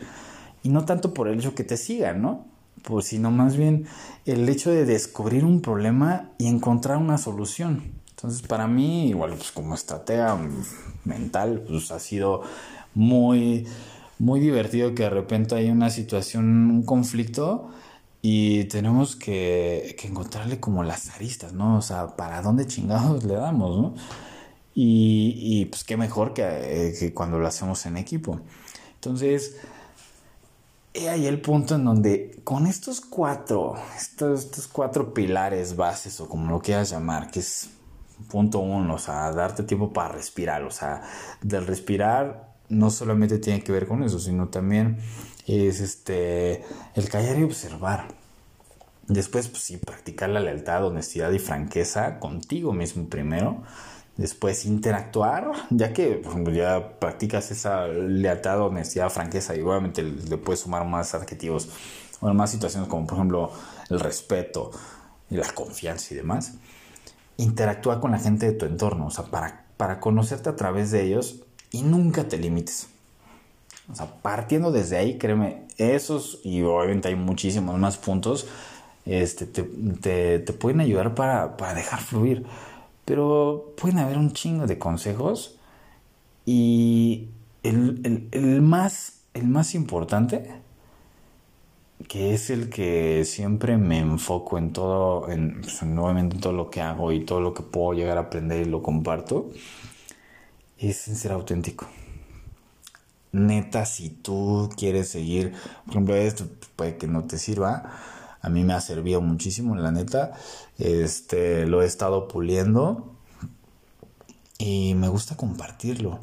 Y 0.62 0.70
no 0.70 0.84
tanto 0.86 1.12
por 1.12 1.28
el 1.28 1.38
hecho 1.38 1.54
que 1.54 1.64
te 1.64 1.76
sigan, 1.76 2.22
¿no? 2.22 2.46
Pues, 2.82 3.06
sino 3.06 3.30
más 3.30 3.56
bien 3.56 3.86
el 4.24 4.48
hecho 4.48 4.70
de 4.70 4.86
descubrir 4.86 5.44
un 5.44 5.60
problema 5.60 6.30
y 6.38 6.46
encontrar 6.46 6.96
una 6.96 7.18
solución. 7.18 8.00
Entonces, 8.10 8.42
para 8.42 8.66
mí, 8.66 9.08
igual, 9.08 9.34
pues 9.34 9.50
como 9.50 9.74
estratega 9.74 10.38
mental, 11.04 11.64
pues 11.66 11.90
ha 11.90 11.98
sido 11.98 12.42
muy, 12.94 13.66
muy 14.20 14.38
divertido 14.38 14.94
que 14.94 15.04
de 15.04 15.10
repente 15.10 15.54
hay 15.54 15.70
una 15.70 15.90
situación, 15.90 16.44
un 16.70 16.82
conflicto 16.84 17.70
y 18.22 18.64
tenemos 18.64 19.16
que, 19.16 19.96
que 19.98 20.08
encontrarle 20.08 20.60
como 20.60 20.84
las 20.84 21.08
aristas, 21.10 21.54
¿no? 21.54 21.78
O 21.78 21.82
sea, 21.82 22.16
¿para 22.16 22.42
dónde 22.42 22.66
chingados 22.66 23.24
le 23.24 23.34
damos, 23.34 23.78
¿no? 23.78 23.94
Y, 24.74 25.66
pues 25.66 25.84
qué 25.84 25.96
mejor 25.96 26.34
eh, 26.36 26.94
que, 26.98 27.12
cuando 27.12 27.38
lo 27.38 27.46
hacemos 27.46 27.84
en 27.86 27.96
equipo. 27.96 28.40
Entonces, 28.94 29.56
he 30.94 31.08
ahí 31.08 31.26
el 31.26 31.40
punto 31.40 31.74
en 31.74 31.84
donde 31.84 32.40
con 32.44 32.66
estos 32.66 33.00
cuatro, 33.00 33.74
estos, 33.96 34.44
estos 34.44 34.68
cuatro 34.68 35.12
pilares 35.14 35.76
bases 35.76 36.20
o 36.20 36.28
como 36.28 36.50
lo 36.50 36.60
quieras 36.60 36.90
llamar, 36.90 37.30
que 37.30 37.40
es 37.40 37.70
punto 38.28 38.58
uno, 38.60 38.94
o 38.94 38.98
sea, 38.98 39.32
darte 39.32 39.62
tiempo 39.62 39.92
para 39.92 40.10
respirar, 40.10 40.62
o 40.62 40.70
sea, 40.70 41.02
del 41.42 41.66
respirar 41.66 42.49
no 42.70 42.90
solamente 42.90 43.38
tiene 43.38 43.62
que 43.62 43.72
ver 43.72 43.86
con 43.86 44.02
eso, 44.02 44.18
sino 44.18 44.48
también 44.48 44.98
es 45.46 45.80
este 45.80 46.64
el 46.94 47.08
callar 47.10 47.38
y 47.38 47.42
observar. 47.42 48.08
Después, 49.08 49.48
pues 49.48 49.64
sí, 49.64 49.76
practicar 49.76 50.30
la 50.30 50.40
lealtad, 50.40 50.86
honestidad 50.86 51.32
y 51.32 51.40
franqueza 51.40 52.20
contigo 52.20 52.72
mismo 52.72 53.08
primero. 53.08 53.62
Después 54.16 54.66
interactuar, 54.66 55.50
ya 55.70 55.92
que 55.92 56.22
ya 56.52 56.98
practicas 57.00 57.50
esa 57.50 57.88
lealtad, 57.88 58.60
honestidad, 58.60 59.10
franqueza 59.10 59.56
y 59.56 59.62
obviamente 59.62 60.02
le 60.02 60.36
puedes 60.36 60.60
sumar 60.60 60.86
más 60.86 61.14
adjetivos 61.14 61.70
o 62.20 62.32
más 62.34 62.50
situaciones 62.50 62.88
como 62.88 63.06
por 63.06 63.16
ejemplo 63.16 63.50
el 63.88 63.98
respeto 63.98 64.70
y 65.28 65.36
la 65.36 65.48
confianza 65.52 66.14
y 66.14 66.18
demás. 66.18 66.54
Interactúa 67.38 68.00
con 68.00 68.12
la 68.12 68.18
gente 68.18 68.46
de 68.46 68.52
tu 68.52 68.66
entorno, 68.66 69.06
o 69.06 69.10
sea, 69.10 69.24
para, 69.24 69.64
para 69.76 69.98
conocerte 69.98 70.50
a 70.50 70.56
través 70.56 70.90
de 70.90 71.02
ellos 71.02 71.46
y 71.72 71.82
nunca 71.82 72.28
te 72.28 72.38
limites. 72.38 72.88
O 73.90 73.94
sea, 73.94 74.06
partiendo 74.22 74.70
desde 74.70 74.96
ahí, 74.96 75.18
créeme, 75.18 75.64
esos 75.76 76.40
y 76.44 76.62
obviamente 76.62 77.08
hay 77.08 77.16
muchísimos 77.16 77.78
más 77.78 77.96
puntos, 77.96 78.46
este, 79.04 79.46
te, 79.46 80.38
te, 80.38 80.52
pueden 80.52 80.80
ayudar 80.80 81.14
para, 81.14 81.56
para 81.56 81.74
dejar 81.74 82.00
fluir. 82.00 82.44
Pero 83.04 83.72
pueden 83.80 83.98
haber 83.98 84.18
un 84.18 84.32
chingo 84.32 84.66
de 84.66 84.78
consejos 84.78 85.56
y 86.46 87.28
el, 87.62 88.28
el, 88.32 88.62
más, 88.62 89.22
el 89.34 89.48
más 89.48 89.74
importante, 89.74 90.50
que 92.08 92.34
es 92.34 92.50
el 92.50 92.70
que 92.70 93.24
siempre 93.24 93.76
me 93.76 93.98
enfoco 93.98 94.58
en 94.58 94.72
todo, 94.72 95.28
en, 95.30 95.60
pues, 95.60 95.82
nuevamente 95.82 96.36
en 96.36 96.40
todo 96.40 96.52
lo 96.52 96.70
que 96.70 96.80
hago 96.80 97.12
y 97.12 97.24
todo 97.24 97.40
lo 97.40 97.52
que 97.54 97.62
puedo 97.62 97.92
llegar 97.92 98.16
a 98.16 98.22
aprender 98.22 98.66
y 98.66 98.70
lo 98.70 98.82
comparto, 98.82 99.50
es 100.80 100.96
ser 100.96 101.32
auténtico. 101.32 101.86
Neta, 103.32 103.86
si 103.86 104.10
tú 104.10 104.70
quieres 104.76 105.08
seguir, 105.08 105.52
por 105.84 105.94
ejemplo, 105.94 106.16
esto 106.16 106.46
puede 106.74 106.96
que 106.96 107.06
no 107.06 107.24
te 107.24 107.38
sirva, 107.38 107.92
a 108.42 108.48
mí 108.48 108.64
me 108.64 108.72
ha 108.72 108.80
servido 108.80 109.20
muchísimo, 109.20 109.76
la 109.76 109.92
neta. 109.92 110.32
Este, 110.78 111.66
lo 111.66 111.82
he 111.82 111.86
estado 111.86 112.26
puliendo 112.26 113.14
y 114.58 114.94
me 114.94 115.08
gusta 115.08 115.36
compartirlo. 115.36 116.18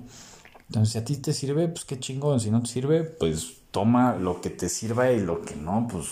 Entonces, 0.67 0.93
si 0.93 0.97
a 0.97 1.05
ti 1.05 1.17
te 1.17 1.33
sirve, 1.33 1.67
pues 1.67 1.85
qué 1.85 1.99
chingón. 1.99 2.39
Si 2.39 2.51
no 2.51 2.61
te 2.61 2.67
sirve, 2.67 3.03
pues 3.03 3.57
toma 3.71 4.15
lo 4.15 4.41
que 4.41 4.49
te 4.49 4.67
sirva 4.67 5.11
y 5.11 5.19
lo 5.19 5.41
que 5.41 5.55
no, 5.55 5.87
pues, 5.89 6.07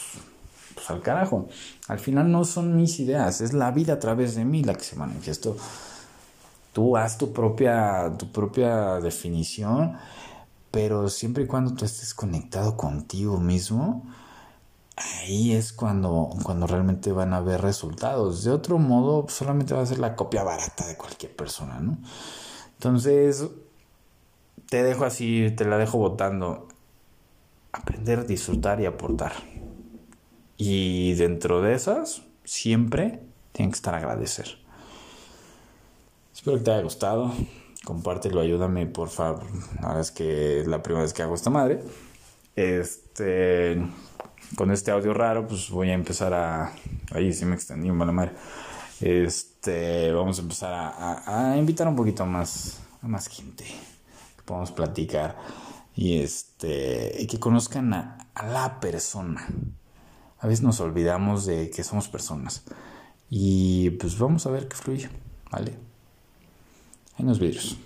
pues 0.76 0.90
al 0.92 1.02
carajo. 1.02 1.50
Al 1.88 2.00
final 2.00 2.32
no 2.32 2.46
son 2.46 2.76
mis 2.78 3.00
ideas, 3.00 3.42
es 3.42 3.54
la 3.54 3.72
vida 3.72 3.94
a 3.94 4.00
través 4.00 4.36
de 4.36 4.46
mí 4.46 4.64
la 4.64 4.76
que 4.76 4.84
se 4.84 4.96
manifiestó. 4.96 5.58
Tú 6.76 6.98
haz 6.98 7.18
tu 7.18 7.32
propia, 7.32 8.12
tu 8.20 8.34
propia 8.34 9.00
definición, 9.00 9.94
pero 10.72 11.08
siempre 11.08 11.46
y 11.46 11.48
cuando 11.48 11.74
tú 11.74 11.86
estés 11.86 12.14
conectado 12.14 12.76
contigo 12.76 13.40
mismo, 13.40 14.04
ahí 14.98 15.54
es 15.54 15.72
cuando, 15.72 16.32
cuando 16.44 16.68
realmente 16.68 17.14
van 17.14 17.34
a 17.34 17.40
ver 17.40 17.62
resultados. 17.62 18.44
De 18.44 18.52
otro 18.52 18.78
modo, 18.78 19.26
solamente 19.30 19.74
va 19.74 19.84
a 19.84 19.86
ser 19.86 20.00
la 20.00 20.18
copia 20.18 20.44
barata 20.44 20.86
de 20.86 20.98
cualquier 20.98 21.34
persona, 21.34 21.80
¿no? 21.80 21.98
Entonces, 22.74 23.48
te 24.68 24.84
dejo 24.84 25.06
así, 25.06 25.54
te 25.56 25.64
la 25.64 25.78
dejo 25.78 25.98
votando. 25.98 26.68
Aprender, 27.72 28.28
disfrutar 28.28 28.82
y 28.82 28.86
aportar. 28.86 29.32
Y 30.58 31.14
dentro 31.14 31.62
de 31.62 31.74
esas, 31.74 32.24
siempre 32.44 33.22
tienen 33.54 33.72
que 33.72 33.78
estar 33.78 33.96
agradecer. 33.96 34.64
Espero 36.36 36.58
que 36.58 36.63
te 36.63 36.71
haya 36.71 36.84
gustado. 36.84 37.32
Compártelo, 37.86 38.41
ayúdame, 38.41 38.86
por 38.88 39.08
favor. 39.08 39.45
Ahora 39.82 40.02
es 40.02 40.12
que 40.12 40.60
es 40.60 40.67
la 40.67 40.84
primera 40.84 41.04
vez 41.04 41.13
que 41.13 41.24
hago 41.24 41.34
esta 41.34 41.50
madre. 41.50 41.82
Este 42.58 43.82
con 44.56 44.69
este 44.71 44.91
audio 44.91 45.13
raro, 45.13 45.48
pues 45.48 45.69
voy 45.69 45.89
a 45.91 45.93
empezar 45.93 46.34
a. 46.34 46.74
Ahí 47.12 47.32
sí 47.32 47.45
me 47.45 47.56
extendí, 47.56 47.89
mala 47.89 48.12
madre. 48.12 48.34
Este, 49.00 50.12
vamos 50.12 50.38
a 50.39 50.41
empezar 50.41 50.74
a, 50.74 51.52
a, 51.54 51.58
invitar 51.58 51.88
un 51.88 51.95
poquito 51.95 52.26
más, 52.26 52.82
a 53.02 53.08
más 53.08 53.28
gente 53.28 53.63
que 53.63 54.43
podamos 54.43 54.71
platicar 54.71 55.38
y 55.95 56.19
este, 56.19 57.15
y 57.17 57.28
que 57.28 57.39
conozcan 57.39 57.93
a, 57.93 58.28
a 58.34 58.45
la 58.45 58.80
persona. 58.82 59.48
A 60.39 60.48
veces 60.48 60.63
nos 60.63 60.82
olvidamos 60.82 61.45
de 61.45 61.69
que 61.69 61.84
somos 61.84 62.10
personas 62.10 62.63
y 63.30 63.89
pues 63.91 64.17
vamos 64.19 64.45
a 64.45 64.52
ver 64.52 64.67
qué 64.67 64.76
fluye, 64.76 65.10
¿vale? 65.50 65.95
Hay 67.17 67.23
unos 67.23 67.39
vídeos. 67.39 67.78